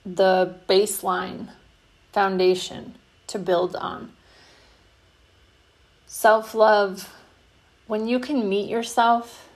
the 0.04 0.54
baseline 0.68 1.48
foundation 2.12 2.94
to 3.26 3.38
build 3.38 3.74
on. 3.76 4.12
Self 6.06 6.54
love, 6.54 7.14
when 7.86 8.06
you 8.06 8.18
can 8.18 8.48
meet 8.48 8.68
yourself 8.68 9.48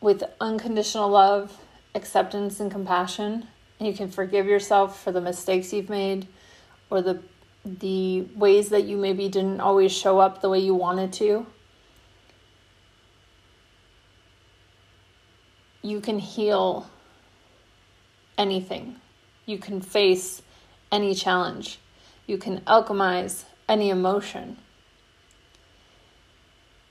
with 0.00 0.22
unconditional 0.40 1.08
love, 1.08 1.58
acceptance, 1.94 2.60
and 2.60 2.70
compassion, 2.70 3.48
and 3.78 3.88
you 3.88 3.94
can 3.94 4.08
forgive 4.08 4.46
yourself 4.46 5.02
for 5.02 5.10
the 5.12 5.20
mistakes 5.20 5.72
you've 5.72 5.88
made 5.88 6.26
or 6.90 7.02
the 7.02 7.20
the 7.64 8.22
ways 8.34 8.70
that 8.70 8.84
you 8.84 8.96
maybe 8.96 9.28
didn't 9.28 9.60
always 9.60 9.92
show 9.92 10.18
up 10.18 10.40
the 10.40 10.48
way 10.48 10.58
you 10.58 10.74
wanted 10.74 11.12
to 11.14 11.46
you 15.82 16.00
can 16.00 16.18
heal 16.18 16.88
anything. 18.36 18.96
You 19.46 19.58
can 19.58 19.80
face 19.80 20.42
any 20.92 21.14
challenge. 21.14 21.78
You 22.26 22.38
can 22.38 22.60
alchemize 22.60 23.44
any 23.68 23.90
emotion. 23.90 24.58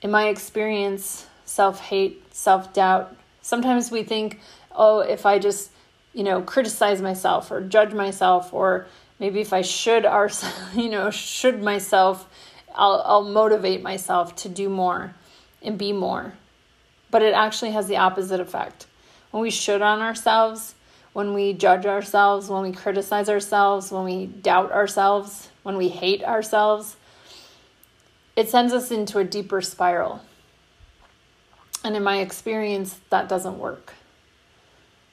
In 0.02 0.10
my 0.10 0.28
experience, 0.28 1.26
self 1.44 1.80
hate, 1.80 2.34
self 2.34 2.72
doubt, 2.72 3.16
sometimes 3.40 3.90
we 3.90 4.02
think, 4.02 4.40
oh, 4.72 5.00
if 5.00 5.26
I 5.26 5.38
just, 5.38 5.70
you 6.12 6.24
know, 6.24 6.42
criticize 6.42 7.00
myself 7.00 7.50
or 7.50 7.60
judge 7.60 7.92
myself, 7.92 8.52
or 8.52 8.86
maybe 9.18 9.40
if 9.40 9.52
I 9.52 9.62
should, 9.62 10.04
our, 10.04 10.30
you 10.74 10.88
know, 10.88 11.10
should 11.10 11.62
myself, 11.62 12.28
I'll, 12.74 13.02
I'll 13.04 13.24
motivate 13.24 13.82
myself 13.82 14.36
to 14.36 14.48
do 14.48 14.68
more 14.68 15.14
and 15.62 15.76
be 15.76 15.92
more 15.92 16.34
but 17.10 17.22
it 17.22 17.34
actually 17.34 17.70
has 17.72 17.88
the 17.88 17.96
opposite 17.96 18.40
effect. 18.40 18.86
When 19.30 19.42
we 19.42 19.50
should 19.50 19.82
on 19.82 20.00
ourselves, 20.00 20.74
when 21.12 21.34
we 21.34 21.52
judge 21.52 21.86
ourselves, 21.86 22.48
when 22.48 22.62
we 22.62 22.72
criticize 22.72 23.28
ourselves, 23.28 23.90
when 23.90 24.04
we 24.04 24.26
doubt 24.26 24.72
ourselves, 24.72 25.48
when 25.62 25.76
we 25.76 25.88
hate 25.88 26.22
ourselves, 26.22 26.96
it 28.36 28.48
sends 28.48 28.72
us 28.72 28.90
into 28.90 29.18
a 29.18 29.24
deeper 29.24 29.60
spiral. 29.60 30.22
And 31.84 31.96
in 31.96 32.02
my 32.02 32.18
experience, 32.18 32.98
that 33.10 33.28
doesn't 33.28 33.58
work. 33.58 33.94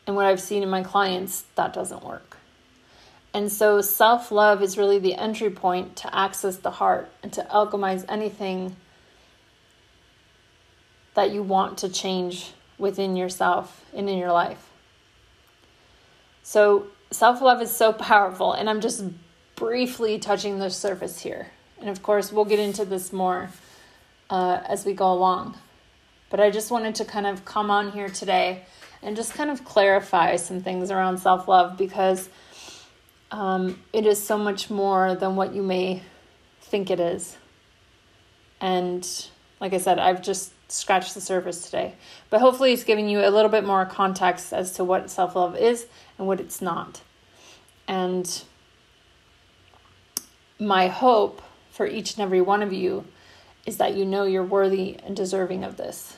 And 0.06 0.16
what 0.16 0.26
I've 0.26 0.42
seen 0.42 0.64
in 0.64 0.70
my 0.70 0.84
clients, 0.84 1.44
that 1.56 1.74
doesn't 1.74 2.04
work. 2.04 2.35
And 3.36 3.52
so 3.52 3.82
self 3.82 4.32
love 4.32 4.64
is 4.64 4.78
really 4.78 4.98
the 4.98 5.16
entry 5.16 5.50
point 5.50 5.98
to 5.98 6.16
access 6.18 6.56
the 6.56 6.72
heart 6.72 7.10
and 7.22 7.34
to 7.34 7.44
alchemize 7.52 8.06
anything 8.08 8.78
that 11.16 11.32
you 11.32 11.44
want 11.44 11.80
to 11.80 11.90
change 11.90 12.54
within 12.78 13.18
yourself 13.18 13.84
and 13.94 14.10
in 14.10 14.18
your 14.18 14.32
life. 14.32 14.70
So, 16.44 16.88
self 17.12 17.42
love 17.42 17.62
is 17.62 17.76
so 17.76 17.92
powerful, 18.12 18.54
and 18.54 18.70
I'm 18.70 18.80
just 18.80 19.04
briefly 19.58 20.18
touching 20.18 20.60
the 20.60 20.70
surface 20.70 21.20
here. 21.20 21.52
And 21.82 21.90
of 21.90 22.02
course, 22.02 22.32
we'll 22.32 22.46
get 22.46 22.60
into 22.60 22.86
this 22.86 23.12
more 23.12 23.50
uh, 24.30 24.62
as 24.66 24.86
we 24.86 24.94
go 24.94 25.12
along. 25.12 25.58
But 26.30 26.40
I 26.40 26.52
just 26.52 26.72
wanted 26.72 26.96
to 26.96 27.04
kind 27.04 27.28
of 27.28 27.44
come 27.44 27.70
on 27.70 27.92
here 27.92 28.08
today 28.08 28.64
and 29.04 29.14
just 29.14 29.34
kind 29.34 29.50
of 29.50 29.66
clarify 29.66 30.38
some 30.38 30.62
things 30.62 30.90
around 30.90 31.18
self 31.18 31.50
love 31.50 31.78
because 31.78 32.30
um, 33.36 33.78
it 33.92 34.06
is 34.06 34.24
so 34.24 34.38
much 34.38 34.70
more 34.70 35.14
than 35.14 35.36
what 35.36 35.54
you 35.54 35.62
may 35.62 36.02
think 36.62 36.90
it 36.90 37.02
is. 37.02 37.36
And 38.62 39.06
like 39.60 39.74
I 39.74 39.78
said, 39.78 40.00
I've 40.00 40.22
just 40.22 40.54
scratched 40.72 41.14
the 41.14 41.20
surface 41.20 41.66
today. 41.66 41.96
But 42.30 42.40
hopefully, 42.40 42.72
it's 42.72 42.86
giving 42.86 43.10
you 43.10 43.20
a 43.20 43.30
little 43.30 43.52
bit 43.52 43.66
more 43.66 43.86
context 43.86 44.54
as 44.54 44.72
to 44.74 44.86
what 44.86 45.10
self 45.10 45.36
love 45.36 45.58
is 45.58 45.86
and 46.18 46.28
what 46.28 46.40
it's 46.40 46.62
not. 46.62 47.02
And 47.90 48.44
my 50.58 50.88
hope 50.88 51.42
for 51.72 51.86
each 51.86 52.14
and 52.14 52.24
every 52.24 52.40
one 52.40 52.64
of 52.64 52.72
you 52.72 53.04
is 53.66 53.76
that 53.78 53.98
you 53.98 54.06
know 54.06 54.24
you're 54.24 54.46
worthy 54.46 54.98
and 55.04 55.14
deserving 55.14 55.66
of 55.66 55.76
this. 55.76 56.16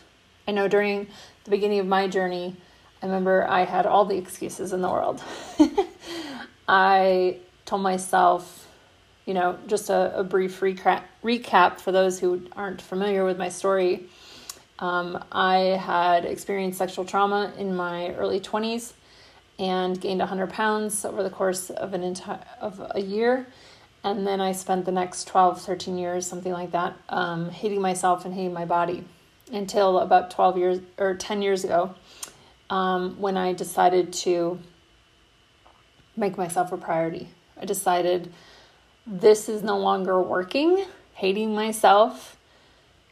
I 0.47 0.51
know 0.51 0.67
during 0.67 1.07
the 1.45 1.49
beginning 1.49 1.79
of 1.79 1.87
my 1.87 2.07
journey, 2.07 2.55
I 3.01 3.07
remember 3.07 3.47
I 3.49 3.65
had 3.65 3.87
all 3.87 4.05
the 4.05 4.17
excuses 4.17 4.71
in 4.71 4.81
the 4.81 4.89
world. 4.89 5.23
I 6.67 7.37
told 7.65 7.81
myself, 7.81 8.67
you 9.25 9.33
know, 9.33 9.57
just 9.67 9.89
a, 9.89 10.17
a 10.19 10.23
brief 10.23 10.59
recap, 10.59 11.03
recap 11.23 11.79
for 11.79 11.91
those 11.91 12.19
who 12.19 12.47
aren't 12.55 12.81
familiar 12.81 13.25
with 13.25 13.37
my 13.37 13.49
story. 13.49 14.05
Um, 14.79 15.23
I 15.31 15.57
had 15.57 16.25
experienced 16.25 16.77
sexual 16.77 17.05
trauma 17.05 17.53
in 17.57 17.75
my 17.75 18.13
early 18.15 18.39
20s 18.39 18.93
and 19.59 19.99
gained 19.99 20.19
100 20.19 20.49
pounds 20.49 21.03
over 21.03 21.23
the 21.23 21.29
course 21.29 21.69
of 21.69 21.93
an 21.93 22.03
entire 22.03 22.39
of 22.61 22.81
a 22.91 23.01
year 23.01 23.47
and 24.03 24.25
then 24.25 24.39
i 24.39 24.51
spent 24.51 24.85
the 24.85 24.91
next 24.91 25.27
12 25.27 25.61
13 25.61 25.97
years 25.97 26.27
something 26.27 26.51
like 26.51 26.71
that 26.71 26.95
um, 27.09 27.49
hating 27.49 27.81
myself 27.81 28.25
and 28.25 28.33
hating 28.33 28.53
my 28.53 28.65
body 28.65 29.03
until 29.51 29.99
about 29.99 30.29
12 30.29 30.57
years 30.57 30.79
or 30.97 31.15
10 31.15 31.41
years 31.41 31.63
ago 31.63 31.93
um, 32.69 33.19
when 33.19 33.37
i 33.37 33.53
decided 33.53 34.13
to 34.13 34.59
make 36.17 36.37
myself 36.37 36.71
a 36.71 36.77
priority 36.77 37.29
i 37.61 37.65
decided 37.65 38.31
this 39.05 39.47
is 39.47 39.63
no 39.63 39.77
longer 39.77 40.21
working 40.21 40.85
hating 41.13 41.55
myself 41.55 42.37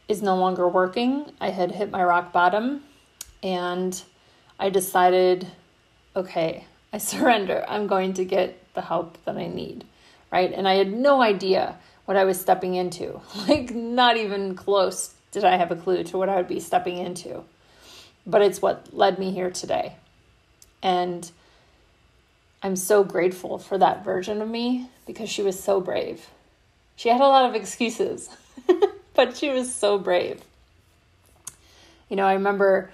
is 0.08 0.22
no 0.22 0.36
longer 0.36 0.68
working 0.68 1.32
i 1.40 1.50
had 1.50 1.72
hit 1.72 1.90
my 1.90 2.02
rock 2.02 2.32
bottom 2.32 2.82
and 3.42 4.02
i 4.58 4.68
decided 4.68 5.46
okay, 6.16 6.64
I 6.92 6.98
surrender. 6.98 7.64
I'm 7.68 7.86
going 7.86 8.14
to 8.14 8.24
get 8.24 8.58
the 8.74 8.80
help 8.80 9.22
that 9.24 9.36
I 9.36 9.46
need, 9.46 9.84
right? 10.32 10.52
And 10.52 10.66
I 10.66 10.74
had 10.74 10.92
no 10.92 11.22
idea 11.22 11.76
what 12.06 12.16
I 12.16 12.24
was 12.24 12.40
stepping 12.40 12.74
into. 12.74 13.20
Like, 13.46 13.72
not 13.72 14.16
even 14.16 14.54
close 14.56 15.14
did 15.30 15.44
I 15.44 15.56
have 15.56 15.70
a 15.70 15.76
clue 15.76 16.02
to 16.04 16.18
what 16.18 16.28
I 16.28 16.36
would 16.36 16.48
be 16.48 16.60
stepping 16.60 16.96
into. 16.96 17.44
But 18.26 18.42
it's 18.42 18.62
what 18.62 18.92
led 18.92 19.18
me 19.18 19.32
here 19.32 19.50
today. 19.50 19.96
And 20.82 21.30
I'm 22.66 22.74
so 22.74 23.04
grateful 23.04 23.58
for 23.58 23.78
that 23.78 24.04
version 24.04 24.42
of 24.42 24.48
me 24.48 24.90
because 25.06 25.30
she 25.30 25.40
was 25.40 25.62
so 25.62 25.80
brave. 25.80 26.28
She 26.96 27.08
had 27.08 27.20
a 27.20 27.26
lot 27.26 27.48
of 27.48 27.54
excuses, 27.54 28.28
but 29.14 29.36
she 29.36 29.50
was 29.50 29.72
so 29.72 29.98
brave. 29.98 30.42
You 32.08 32.16
know, 32.16 32.26
I 32.26 32.32
remember 32.34 32.90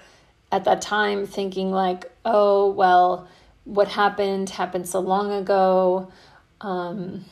at 0.51 0.65
that 0.65 0.83
time 0.83 1.25
thinking 1.25 1.71
like, 1.71 2.11
oh, 2.23 2.69
well, 2.69 3.27
what 3.63 3.87
happened 3.87 4.51
happened 4.51 4.87
so 4.87 4.99
long 4.99 5.31
ago. 5.31 6.11
Um, 6.61 7.25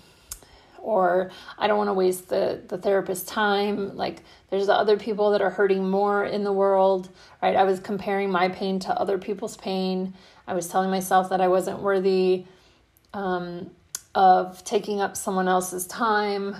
or 0.80 1.30
I 1.60 1.68
don't 1.68 1.78
want 1.78 1.90
to 1.90 1.94
waste 1.94 2.30
the, 2.30 2.60
the 2.68 2.80
therapist's 2.80 3.30
time. 3.30 3.96
Like, 3.96 4.24
there's 4.50 4.68
other 4.68 4.98
people 4.98 5.30
that 5.32 5.42
are 5.42 5.52
hurting 5.52 5.88
more 5.88 6.26
in 6.26 6.44
the 6.44 6.52
world, 6.52 7.10
right? 7.40 7.56
I 7.56 7.66
was 7.66 7.80
comparing 7.80 8.32
my 8.32 8.50
pain 8.50 8.80
to 8.80 9.00
other 9.00 9.20
people's 9.20 9.58
pain. 9.58 10.16
I 10.52 10.54
was 10.54 10.68
telling 10.68 10.90
myself 10.90 11.30
that 11.30 11.40
I 11.40 11.48
wasn't 11.48 11.80
worthy 11.80 12.44
um, 13.14 13.72
of 14.14 14.64
taking 14.66 15.00
up 15.00 15.16
someone 15.16 15.48
else's 15.48 15.88
time. 15.88 16.58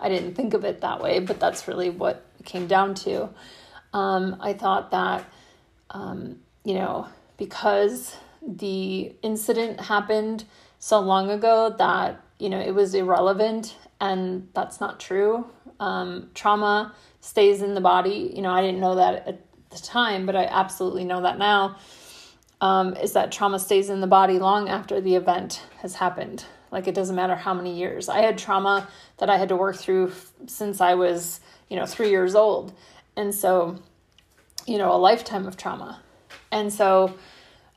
I 0.00 0.08
didn't 0.08 0.34
think 0.34 0.54
of 0.54 0.64
it 0.64 0.80
that 0.80 1.02
way, 1.02 1.20
but 1.20 1.38
that's 1.38 1.68
really 1.68 1.90
what 1.90 2.24
came 2.46 2.66
down 2.66 2.94
to. 2.94 3.28
Um, 3.92 4.38
I 4.40 4.54
thought 4.54 4.90
that 4.92 5.26
um, 5.90 6.40
you 6.64 6.74
know, 6.74 7.06
because 7.36 8.16
the 8.40 9.12
incident 9.22 9.80
happened 9.80 10.44
so 10.78 11.00
long 11.00 11.30
ago 11.30 11.74
that, 11.78 12.20
you 12.38 12.48
know, 12.48 12.60
it 12.60 12.74
was 12.74 12.94
irrelevant 12.94 13.76
and 14.00 14.48
that's 14.54 14.80
not 14.80 14.98
true. 14.98 15.46
Um, 15.80 16.30
trauma 16.34 16.94
stays 17.20 17.60
in 17.60 17.74
the 17.74 17.80
body. 17.80 18.32
You 18.34 18.40
know, 18.40 18.50
I 18.50 18.62
didn't 18.62 18.80
know 18.80 18.94
that 18.94 19.26
at 19.28 19.40
the 19.70 19.78
time, 19.78 20.24
but 20.24 20.34
I 20.34 20.44
absolutely 20.46 21.04
know 21.04 21.20
that 21.22 21.38
now. 21.38 21.76
Um, 22.60 22.94
is 22.96 23.12
that 23.12 23.32
trauma 23.32 23.58
stays 23.58 23.90
in 23.90 24.00
the 24.00 24.06
body 24.06 24.38
long 24.38 24.68
after 24.68 25.00
the 25.00 25.16
event 25.16 25.62
has 25.80 25.96
happened. 25.96 26.46
Like 26.70 26.88
it 26.88 26.94
doesn't 26.94 27.16
matter 27.16 27.34
how 27.34 27.52
many 27.52 27.76
years. 27.76 28.08
I 28.08 28.20
had 28.20 28.38
trauma 28.38 28.88
that 29.18 29.28
I 29.28 29.36
had 29.36 29.50
to 29.50 29.56
work 29.56 29.76
through 29.76 30.08
f- 30.08 30.32
since 30.46 30.80
I 30.80 30.94
was, 30.94 31.40
you 31.68 31.76
know, 31.76 31.84
three 31.84 32.10
years 32.10 32.34
old. 32.34 32.72
And 33.16 33.34
so 33.34 33.78
you 34.66 34.78
know, 34.78 34.94
a 34.94 34.96
lifetime 34.96 35.46
of 35.46 35.56
trauma. 35.56 36.00
And 36.50 36.72
so, 36.72 37.14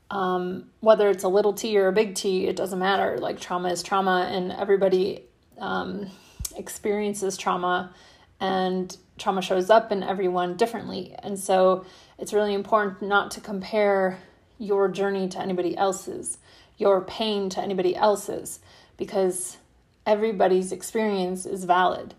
um, 0.10 0.70
whether 0.80 1.10
it's 1.10 1.24
a 1.24 1.28
little 1.28 1.54
t 1.54 1.78
or 1.78 1.88
a 1.88 1.92
big 1.92 2.16
T, 2.16 2.48
it 2.48 2.56
doesn't 2.56 2.80
matter. 2.80 3.18
Like, 3.18 3.40
trauma 3.40 3.70
is 3.70 3.84
trauma, 3.84 4.28
and 4.32 4.52
everybody 4.52 5.24
um, 5.58 6.10
experiences 6.56 7.38
trauma, 7.38 7.94
and 8.40 8.96
trauma 9.18 9.42
shows 9.42 9.70
up 9.70 9.92
in 9.92 10.04
everyone 10.04 10.56
differently. 10.56 11.16
And 11.20 11.38
so, 11.38 11.86
it's 12.18 12.34
really 12.34 12.54
important 12.54 13.02
not 13.02 13.32
to 13.32 13.42
compare 13.42 14.20
your 14.58 14.88
journey 14.88 15.28
to 15.30 15.40
anybody 15.40 15.76
else's, 15.78 16.38
your 16.78 17.02
pain 17.02 17.50
to 17.50 17.62
anybody 17.62 17.96
else's, 17.96 18.60
because 18.98 19.58
everybody's 20.06 20.72
experience 20.72 21.46
is 21.46 21.66
valid 21.66 22.14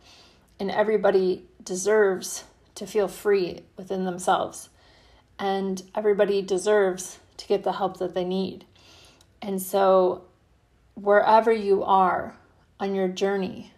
and 0.61 0.71
everybody 0.71 1.45
deserves 1.63 2.45
to 2.75 2.87
feel 2.87 3.09
free 3.09 3.61
within 3.77 4.05
themselves. 4.05 4.69
And 5.39 5.83
everybody 5.95 6.43
deserves 6.43 7.19
to 7.37 7.47
get 7.47 7.63
the 7.63 7.73
help 7.73 7.99
that 7.99 8.15
they 8.15 8.25
need. 8.25 8.65
And 9.41 9.63
so, 9.63 10.25
wherever 10.95 11.53
you 11.53 11.85
are 11.85 12.37
on 12.81 12.95
your 12.95 13.09
journey, 13.09 13.73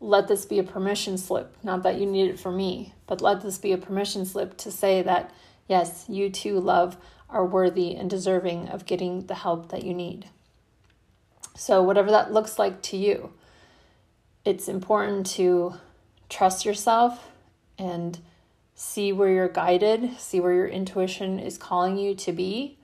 let 0.00 0.28
this 0.28 0.46
be 0.46 0.58
a 0.58 0.64
permission 0.64 1.18
slip. 1.18 1.54
Not 1.62 1.82
that 1.82 2.00
you 2.00 2.06
need 2.06 2.30
it 2.30 2.40
for 2.40 2.50
me, 2.50 2.94
but 3.06 3.20
let 3.20 3.42
this 3.42 3.58
be 3.58 3.72
a 3.72 3.78
permission 3.78 4.24
slip 4.24 4.56
to 4.58 4.70
say 4.70 5.02
that, 5.02 5.30
yes, 5.70 6.04
you 6.08 6.28
too, 6.28 6.58
love, 6.58 6.96
are 7.30 7.46
worthy 7.46 7.94
and 7.94 8.10
deserving 8.10 8.68
of 8.68 8.84
getting 8.84 9.26
the 9.26 9.36
help 9.36 9.70
that 9.70 9.84
you 9.84 9.94
need. 9.94 10.26
So, 11.54 11.80
whatever 11.80 12.10
that 12.10 12.32
looks 12.32 12.58
like 12.58 12.82
to 12.82 12.96
you, 12.96 13.32
it's 14.44 14.68
important 14.68 15.26
to 15.26 15.74
trust 16.28 16.64
yourself 16.64 17.30
and 17.78 18.18
see 18.74 19.12
where 19.12 19.30
you're 19.30 19.48
guided, 19.48 20.18
see 20.18 20.40
where 20.40 20.52
your 20.52 20.66
intuition 20.66 21.38
is 21.38 21.56
calling 21.56 21.96
you 21.96 22.16
to 22.16 22.32
be, 22.32 22.76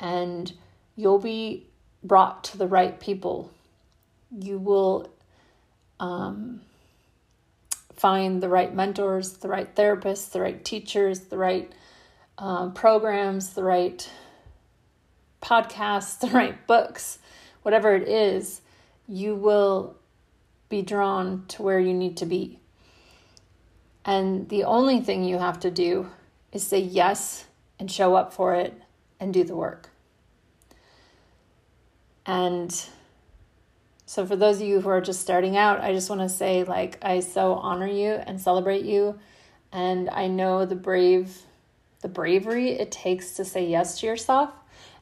and 0.00 0.54
you'll 0.96 1.18
be 1.18 1.66
brought 2.02 2.42
to 2.44 2.56
the 2.56 2.66
right 2.66 2.98
people. 3.00 3.52
You 4.30 4.56
will 4.58 5.10
um, 6.00 6.62
find 7.94 8.42
the 8.42 8.48
right 8.48 8.74
mentors, 8.74 9.34
the 9.34 9.48
right 9.48 9.74
therapists, 9.74 10.30
the 10.30 10.40
right 10.40 10.64
teachers, 10.64 11.20
the 11.20 11.36
right 11.38 11.70
uh, 12.38 12.70
programs, 12.70 13.54
the 13.54 13.62
right 13.62 14.08
podcasts, 15.42 16.18
the 16.20 16.28
right 16.28 16.66
books, 16.66 17.18
whatever 17.62 17.94
it 17.94 18.08
is, 18.08 18.60
you 19.06 19.34
will 19.34 19.96
be 20.68 20.82
drawn 20.82 21.44
to 21.48 21.62
where 21.62 21.78
you 21.78 21.92
need 21.92 22.16
to 22.16 22.26
be. 22.26 22.58
And 24.04 24.48
the 24.48 24.64
only 24.64 25.00
thing 25.00 25.24
you 25.24 25.38
have 25.38 25.60
to 25.60 25.70
do 25.70 26.10
is 26.52 26.66
say 26.66 26.78
yes 26.78 27.46
and 27.78 27.90
show 27.90 28.14
up 28.14 28.32
for 28.32 28.54
it 28.54 28.74
and 29.18 29.32
do 29.32 29.44
the 29.44 29.56
work. 29.56 29.90
And 32.26 32.74
so, 34.06 34.26
for 34.26 34.36
those 34.36 34.60
of 34.60 34.66
you 34.66 34.80
who 34.80 34.88
are 34.88 35.00
just 35.00 35.20
starting 35.20 35.56
out, 35.56 35.80
I 35.80 35.92
just 35.92 36.08
want 36.08 36.20
to 36.22 36.28
say, 36.28 36.64
like, 36.64 36.98
I 37.02 37.20
so 37.20 37.54
honor 37.54 37.86
you 37.86 38.12
and 38.12 38.40
celebrate 38.40 38.84
you. 38.84 39.18
And 39.72 40.08
I 40.10 40.28
know 40.28 40.64
the 40.64 40.76
brave 40.76 41.42
the 42.04 42.08
bravery 42.10 42.72
it 42.72 42.92
takes 42.92 43.32
to 43.32 43.46
say 43.46 43.66
yes 43.66 43.98
to 43.98 44.06
yourself. 44.06 44.50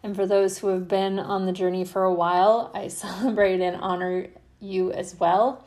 And 0.04 0.14
for 0.14 0.24
those 0.24 0.58
who 0.58 0.68
have 0.68 0.86
been 0.86 1.18
on 1.18 1.46
the 1.46 1.52
journey 1.52 1.84
for 1.84 2.04
a 2.04 2.14
while, 2.14 2.70
I 2.76 2.86
celebrate 2.86 3.60
and 3.60 3.74
honor 3.74 4.28
you 4.60 4.92
as 4.92 5.18
well. 5.18 5.64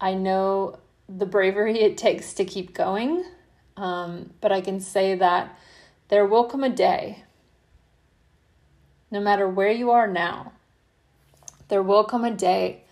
I 0.00 0.14
know 0.14 0.78
the 1.06 1.26
bravery 1.26 1.80
it 1.82 1.98
takes 1.98 2.32
to 2.34 2.46
keep 2.46 2.72
going, 2.72 3.26
um, 3.76 4.30
but 4.40 4.52
I 4.52 4.62
can 4.62 4.80
say 4.80 5.14
that 5.16 5.54
there 6.08 6.24
will 6.24 6.44
come 6.44 6.64
a 6.64 6.70
day, 6.70 7.24
no 9.10 9.20
matter 9.20 9.46
where 9.46 9.70
you 9.70 9.90
are 9.90 10.06
now, 10.06 10.52
there 11.68 11.82
will 11.82 12.04
come 12.04 12.24
a 12.24 12.30
day 12.30 12.84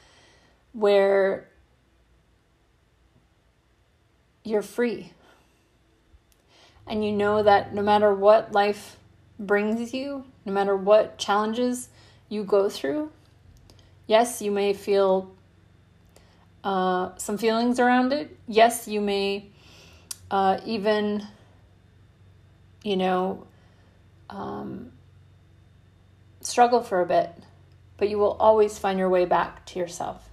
where 0.74 1.48
you're 4.44 4.60
free. 4.60 5.14
And 6.86 7.04
you 7.04 7.12
know 7.12 7.42
that 7.42 7.74
no 7.74 7.82
matter 7.82 8.14
what 8.14 8.52
life 8.52 8.96
brings 9.38 9.94
you, 9.94 10.24
no 10.44 10.52
matter 10.52 10.76
what 10.76 11.18
challenges 11.18 11.88
you 12.28 12.44
go 12.44 12.68
through, 12.68 13.10
yes, 14.06 14.42
you 14.42 14.50
may 14.50 14.72
feel 14.72 15.32
uh, 16.64 17.10
some 17.16 17.38
feelings 17.38 17.78
around 17.78 18.12
it. 18.12 18.36
Yes, 18.46 18.88
you 18.88 19.00
may 19.00 19.46
uh, 20.30 20.58
even, 20.64 21.26
you 22.82 22.96
know, 22.96 23.46
um, 24.30 24.92
struggle 26.40 26.82
for 26.82 27.00
a 27.00 27.06
bit, 27.06 27.32
but 27.96 28.08
you 28.08 28.18
will 28.18 28.36
always 28.40 28.78
find 28.78 28.98
your 28.98 29.08
way 29.08 29.24
back 29.24 29.64
to 29.66 29.78
yourself. 29.78 30.28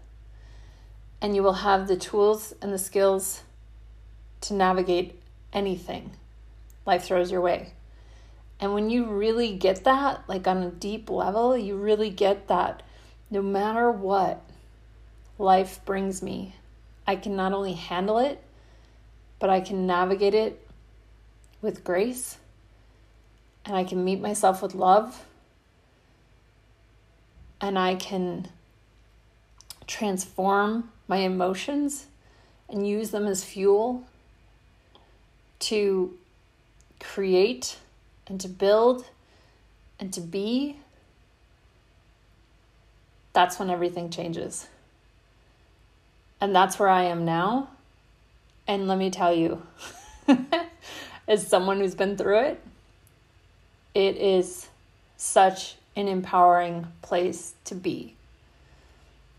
And 1.22 1.36
you 1.36 1.44
will 1.44 1.54
have 1.54 1.88
the 1.88 1.98
tools 1.98 2.54
and 2.62 2.74
the 2.74 2.78
skills 2.78 3.42
to 4.42 4.54
navigate 4.54 5.22
anything 5.52 6.12
life 6.90 7.04
throws 7.04 7.32
your 7.32 7.40
way. 7.40 7.72
And 8.60 8.74
when 8.74 8.90
you 8.90 9.06
really 9.06 9.56
get 9.56 9.84
that, 9.84 10.28
like 10.28 10.48
on 10.48 10.64
a 10.64 10.72
deep 10.72 11.08
level, 11.08 11.56
you 11.56 11.76
really 11.76 12.10
get 12.10 12.48
that 12.48 12.82
no 13.30 13.44
matter 13.44 13.92
what 13.92 14.42
life 15.38 15.86
brings 15.86 16.24
me, 16.24 16.56
I 17.06 17.16
can 17.16 17.36
not 17.36 17.54
only 17.54 17.74
handle 17.74 18.18
it, 18.18 18.44
but 19.38 19.52
I 19.52 19.62
can 19.62 19.86
navigate 19.86 20.34
it 20.34 20.68
with 21.62 21.84
grace 21.84 22.40
and 23.66 23.76
I 23.76 23.84
can 23.84 24.04
meet 24.04 24.20
myself 24.20 24.64
with 24.64 24.74
love 24.74 25.24
and 27.62 27.78
I 27.78 27.94
can 27.94 28.48
transform 29.86 30.90
my 31.08 31.18
emotions 31.18 32.08
and 32.68 32.88
use 32.88 33.12
them 33.12 33.28
as 33.28 33.44
fuel 33.44 34.08
to 35.60 36.18
create 37.00 37.78
and 38.28 38.40
to 38.42 38.48
build 38.48 39.06
and 40.00 40.14
to 40.14 40.22
be, 40.22 40.78
that's 43.34 43.60
when 43.60 43.70
everything 43.70 44.10
changes. 44.10 44.68
And 46.42 46.56
that's 46.56 46.80
where 46.80 46.90
I 46.90 47.04
am 47.04 47.26
now. 47.26 47.70
And 48.68 48.88
let 48.88 48.98
me 48.98 49.10
tell 49.10 49.34
you, 49.34 49.62
as 51.28 51.48
someone 51.48 51.80
who's 51.80 51.96
been 51.96 52.18
through 52.18 52.40
it, 52.40 52.62
it 53.94 54.18
is 54.18 54.68
such 55.18 55.76
an 55.96 56.08
empowering 56.08 56.88
place 57.02 57.54
to 57.66 57.76
be. 57.76 58.16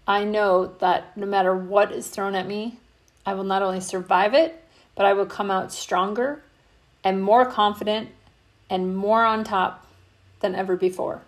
I 0.06 0.24
know 0.24 0.66
that 0.80 1.16
no 1.16 1.26
matter 1.26 1.54
what 1.54 1.92
is 1.92 2.08
thrown 2.08 2.34
at 2.34 2.46
me, 2.46 2.78
I 3.24 3.34
will 3.34 3.44
not 3.44 3.62
only 3.62 3.80
survive 3.80 4.34
it, 4.34 4.62
but 4.94 5.06
I 5.06 5.12
will 5.12 5.26
come 5.26 5.50
out 5.50 5.72
stronger 5.72 6.42
and 7.02 7.22
more 7.22 7.46
confident 7.46 8.10
and 8.68 8.96
more 8.96 9.24
on 9.24 9.44
top 9.44 9.86
than 10.40 10.54
ever 10.54 10.76
before. 10.76 11.22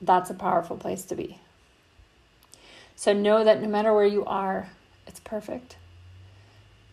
That's 0.00 0.30
a 0.30 0.34
powerful 0.34 0.76
place 0.76 1.04
to 1.06 1.14
be. 1.14 1.38
So 2.96 3.12
know 3.12 3.44
that 3.44 3.62
no 3.62 3.68
matter 3.68 3.94
where 3.94 4.06
you 4.06 4.24
are, 4.24 4.68
it's 5.06 5.20
perfect. 5.20 5.76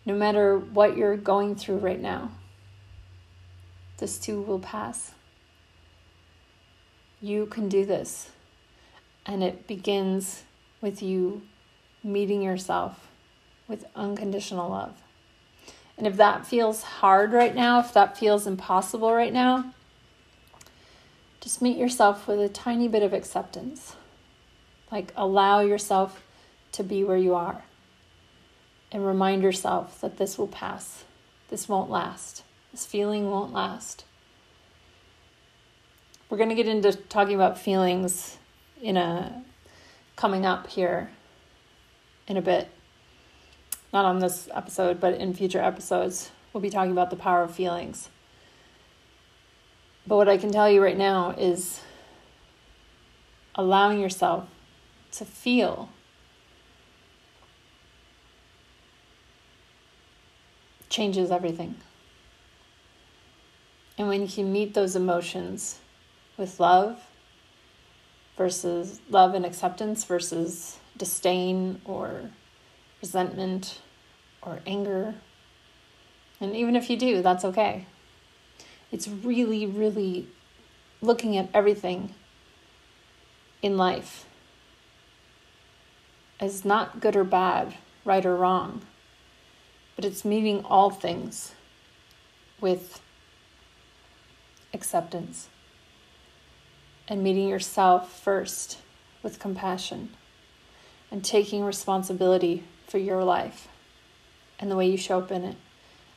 No 0.06 0.14
matter 0.14 0.58
what 0.58 0.96
you're 0.96 1.16
going 1.16 1.54
through 1.54 1.78
right 1.78 2.00
now, 2.00 2.30
this 3.98 4.18
too 4.18 4.40
will 4.40 4.58
pass. 4.58 5.12
You 7.20 7.46
can 7.46 7.68
do 7.68 7.84
this. 7.84 8.30
And 9.26 9.42
it 9.42 9.66
begins 9.66 10.44
with 10.80 11.02
you 11.02 11.42
meeting 12.02 12.40
yourself 12.40 13.08
with 13.66 13.84
unconditional 13.94 14.70
love. 14.70 14.94
And 15.98 16.06
if 16.06 16.16
that 16.16 16.46
feels 16.46 16.82
hard 16.84 17.32
right 17.32 17.54
now, 17.54 17.80
if 17.80 17.92
that 17.92 18.16
feels 18.16 18.46
impossible 18.46 19.12
right 19.12 19.32
now, 19.32 19.74
just 21.40 21.60
meet 21.60 21.76
yourself 21.76 22.28
with 22.28 22.38
a 22.38 22.48
tiny 22.48 22.86
bit 22.86 23.02
of 23.02 23.12
acceptance. 23.12 23.96
Like 24.92 25.12
allow 25.16 25.58
yourself 25.58 26.22
to 26.72 26.84
be 26.84 27.02
where 27.02 27.16
you 27.16 27.34
are. 27.34 27.64
And 28.92 29.04
remind 29.04 29.42
yourself 29.42 30.00
that 30.00 30.18
this 30.18 30.38
will 30.38 30.46
pass. 30.46 31.04
This 31.50 31.68
won't 31.68 31.90
last. 31.90 32.44
This 32.70 32.86
feeling 32.86 33.28
won't 33.28 33.52
last. 33.52 34.04
We're 36.30 36.38
going 36.38 36.50
to 36.50 36.54
get 36.54 36.68
into 36.68 36.92
talking 36.92 37.34
about 37.34 37.58
feelings 37.58 38.38
in 38.80 38.96
a 38.96 39.42
coming 40.14 40.46
up 40.46 40.68
here 40.68 41.10
in 42.28 42.36
a 42.36 42.42
bit 42.42 42.68
not 43.92 44.04
on 44.04 44.18
this 44.18 44.48
episode, 44.54 45.00
but 45.00 45.14
in 45.14 45.34
future 45.34 45.62
episodes, 45.62 46.30
we'll 46.52 46.60
be 46.60 46.70
talking 46.70 46.92
about 46.92 47.10
the 47.10 47.16
power 47.16 47.42
of 47.42 47.54
feelings. 47.54 48.08
But 50.06 50.16
what 50.16 50.28
I 50.28 50.38
can 50.38 50.50
tell 50.50 50.70
you 50.70 50.82
right 50.82 50.96
now 50.96 51.30
is 51.30 51.82
allowing 53.54 54.00
yourself 54.00 54.48
to 55.12 55.24
feel 55.24 55.90
changes 60.88 61.30
everything. 61.30 61.74
And 63.98 64.08
when 64.08 64.22
you 64.22 64.28
can 64.28 64.52
meet 64.52 64.74
those 64.74 64.94
emotions 64.94 65.80
with 66.36 66.60
love 66.60 67.00
versus 68.36 69.00
love 69.10 69.34
and 69.34 69.44
acceptance 69.44 70.04
versus 70.04 70.78
disdain 70.96 71.80
or 71.84 72.30
resentment 73.00 73.80
or 74.42 74.60
anger. 74.66 75.14
And 76.40 76.54
even 76.54 76.76
if 76.76 76.88
you 76.88 76.96
do, 76.96 77.22
that's 77.22 77.44
okay. 77.44 77.86
It's 78.90 79.08
really, 79.08 79.66
really 79.66 80.28
looking 81.00 81.36
at 81.36 81.48
everything 81.52 82.14
in 83.62 83.76
life 83.76 84.26
as 86.40 86.64
not 86.64 87.00
good 87.00 87.16
or 87.16 87.24
bad, 87.24 87.74
right 88.04 88.24
or 88.24 88.36
wrong, 88.36 88.82
but 89.96 90.04
it's 90.04 90.24
meeting 90.24 90.64
all 90.64 90.90
things 90.90 91.54
with 92.60 93.00
acceptance 94.72 95.48
and 97.08 97.22
meeting 97.22 97.48
yourself 97.48 98.20
first 98.20 98.78
with 99.22 99.38
compassion 99.38 100.10
and 101.10 101.24
taking 101.24 101.64
responsibility 101.64 102.64
for 102.88 102.98
your 102.98 103.22
life 103.22 103.68
and 104.58 104.70
the 104.70 104.76
way 104.76 104.88
you 104.90 104.96
show 104.96 105.18
up 105.18 105.30
in 105.30 105.44
it, 105.44 105.56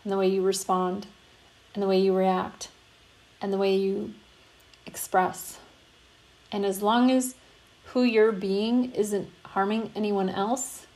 and 0.04 0.12
the 0.12 0.18
way 0.18 0.28
you 0.28 0.42
respond, 0.42 1.06
and 1.74 1.84
the 1.84 1.88
way 1.88 2.00
you 2.00 2.16
react, 2.16 2.70
and 3.40 3.54
the 3.54 3.58
way 3.58 3.76
you 3.76 4.14
express. 4.88 5.60
And 6.52 6.66
as 6.66 6.82
long 6.82 7.12
as 7.12 7.36
who 7.86 8.04
you're 8.04 8.32
being 8.32 8.92
isn't 8.94 9.30
harming 9.46 9.92
anyone 9.96 10.30
else, 10.30 10.88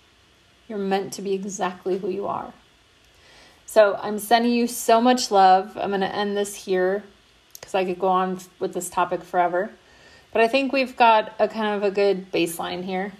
you're 0.67 0.79
meant 0.79 1.13
to 1.13 1.21
be 1.21 1.33
exactly 1.33 1.99
who 1.99 2.09
you 2.09 2.25
are. 2.25 2.51
So 3.65 3.99
I'm 4.01 4.17
sending 4.17 4.53
you 4.53 4.67
so 4.67 4.99
much 4.99 5.29
love. 5.29 5.77
I'm 5.77 5.89
going 5.89 6.01
to 6.01 6.15
end 6.15 6.35
this 6.35 6.55
here 6.55 7.03
because 7.53 7.75
I 7.75 7.85
could 7.85 7.99
go 7.99 8.07
on 8.07 8.39
with 8.59 8.73
this 8.73 8.89
topic 8.89 9.23
forever. 9.23 9.71
But 10.31 10.41
I 10.41 10.47
think 10.47 10.73
we've 10.73 10.95
got 10.95 11.33
a 11.39 11.47
kind 11.47 11.75
of 11.75 11.83
a 11.83 11.91
good 11.91 12.31
baseline 12.31 12.83
here. 12.83 13.13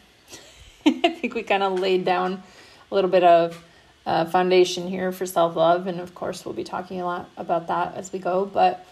I 1.04 1.10
think 1.10 1.34
we 1.34 1.42
kind 1.42 1.64
of 1.64 1.80
laid 1.80 2.06
down 2.06 2.44
a 2.92 2.96
little 2.96 3.10
bit 3.10 3.24
of 3.24 3.64
uh, 4.06 4.26
foundation 4.26 4.88
here 4.88 5.12
for 5.12 5.26
self 5.26 5.56
love, 5.56 5.88
and 5.88 6.00
of 6.00 6.14
course, 6.14 6.46
we'll 6.46 6.54
be 6.54 6.64
talking 6.64 7.02
a 7.02 7.06
lot 7.06 7.30
about 7.38 7.68
that 7.68 7.96
as 7.96 8.14
we 8.14 8.20
go. 8.20 8.46
But 8.46 8.86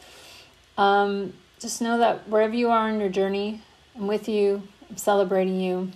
um, 0.78 1.34
just 1.60 1.82
know 1.82 2.00
that 2.00 2.28
wherever 2.28 2.54
you 2.54 2.72
are 2.72 2.90
in 2.90 3.00
your 3.00 3.10
journey, 3.10 3.62
I'm 3.96 4.08
with 4.08 4.28
you, 4.28 4.64
I'm 4.90 4.98
celebrating 4.98 5.60
you. 5.60 5.92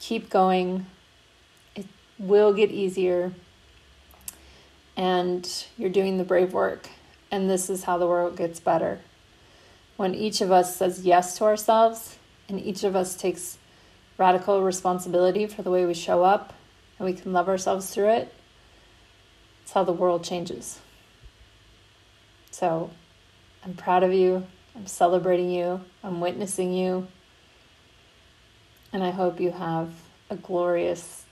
Keep 0.00 0.30
going, 0.30 0.86
it 1.74 1.86
will 2.18 2.54
get 2.54 2.70
easier, 2.70 3.32
and 4.96 5.66
you're 5.76 5.90
doing 5.90 6.16
the 6.16 6.24
brave 6.24 6.52
work. 6.52 6.88
And 7.30 7.50
this 7.50 7.68
is 7.68 7.84
how 7.84 7.98
the 7.98 8.06
world 8.06 8.36
gets 8.36 8.60
better. 8.60 9.00
When 9.98 10.14
each 10.14 10.40
of 10.40 10.50
us 10.50 10.74
says 10.74 11.04
yes 11.04 11.36
to 11.36 11.44
ourselves, 11.44 12.16
and 12.48 12.58
each 12.58 12.82
of 12.84 12.96
us 12.96 13.14
takes 13.14 13.58
radical 14.18 14.62
responsibility 14.62 15.46
for 15.46 15.62
the 15.62 15.70
way 15.70 15.86
we 15.86 15.94
show 15.94 16.24
up 16.24 16.52
and 16.98 17.06
we 17.06 17.14
can 17.14 17.32
love 17.32 17.48
ourselves 17.48 17.88
through 17.88 18.10
it, 18.10 18.34
it's 19.62 19.72
how 19.72 19.84
the 19.84 19.92
world 19.92 20.24
changes. 20.24 20.80
So 22.50 22.90
I'm 23.64 23.74
proud 23.74 24.02
of 24.02 24.12
you. 24.12 24.44
I'm 24.74 24.86
celebrating 24.86 25.50
you. 25.50 25.80
I'm 26.02 26.20
witnessing 26.20 26.72
you. 26.72 27.06
And 28.92 29.02
I 29.02 29.10
hope 29.10 29.40
you 29.40 29.52
have 29.52 29.92
a 30.30 30.36
glorious, 30.36 31.24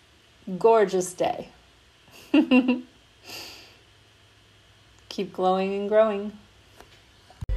gorgeous 0.59 1.13
day. 1.13 1.49
Keep 5.09 5.33
glowing 5.33 5.75
and 5.75 5.89
growing. 5.89 6.33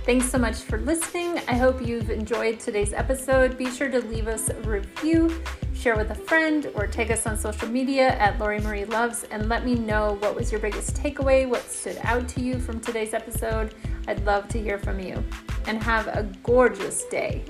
Thanks 0.09 0.31
so 0.31 0.39
much 0.39 0.55
for 0.61 0.79
listening. 0.79 1.37
I 1.47 1.53
hope 1.53 1.85
you've 1.85 2.09
enjoyed 2.09 2.59
today's 2.59 2.93
episode. 2.93 3.59
Be 3.59 3.69
sure 3.69 3.89
to 3.89 3.99
leave 3.99 4.27
us 4.27 4.49
a 4.49 4.55
review, 4.61 5.29
share 5.75 5.95
with 5.95 6.09
a 6.09 6.15
friend, 6.15 6.71
or 6.73 6.87
tag 6.87 7.11
us 7.11 7.27
on 7.27 7.37
social 7.37 7.67
media 7.67 8.17
at 8.17 8.39
Laurie 8.39 8.59
Marie 8.59 8.85
Loves 8.85 9.25
and 9.25 9.47
let 9.47 9.63
me 9.63 9.75
know 9.75 10.17
what 10.21 10.33
was 10.33 10.51
your 10.51 10.61
biggest 10.61 10.95
takeaway, 10.95 11.47
what 11.47 11.61
stood 11.61 11.99
out 12.01 12.27
to 12.29 12.41
you 12.41 12.57
from 12.57 12.79
today's 12.79 13.13
episode. 13.13 13.75
I'd 14.07 14.25
love 14.25 14.47
to 14.47 14.59
hear 14.59 14.79
from 14.79 14.99
you. 14.99 15.23
And 15.67 15.83
have 15.83 16.07
a 16.07 16.23
gorgeous 16.41 17.03
day. 17.03 17.43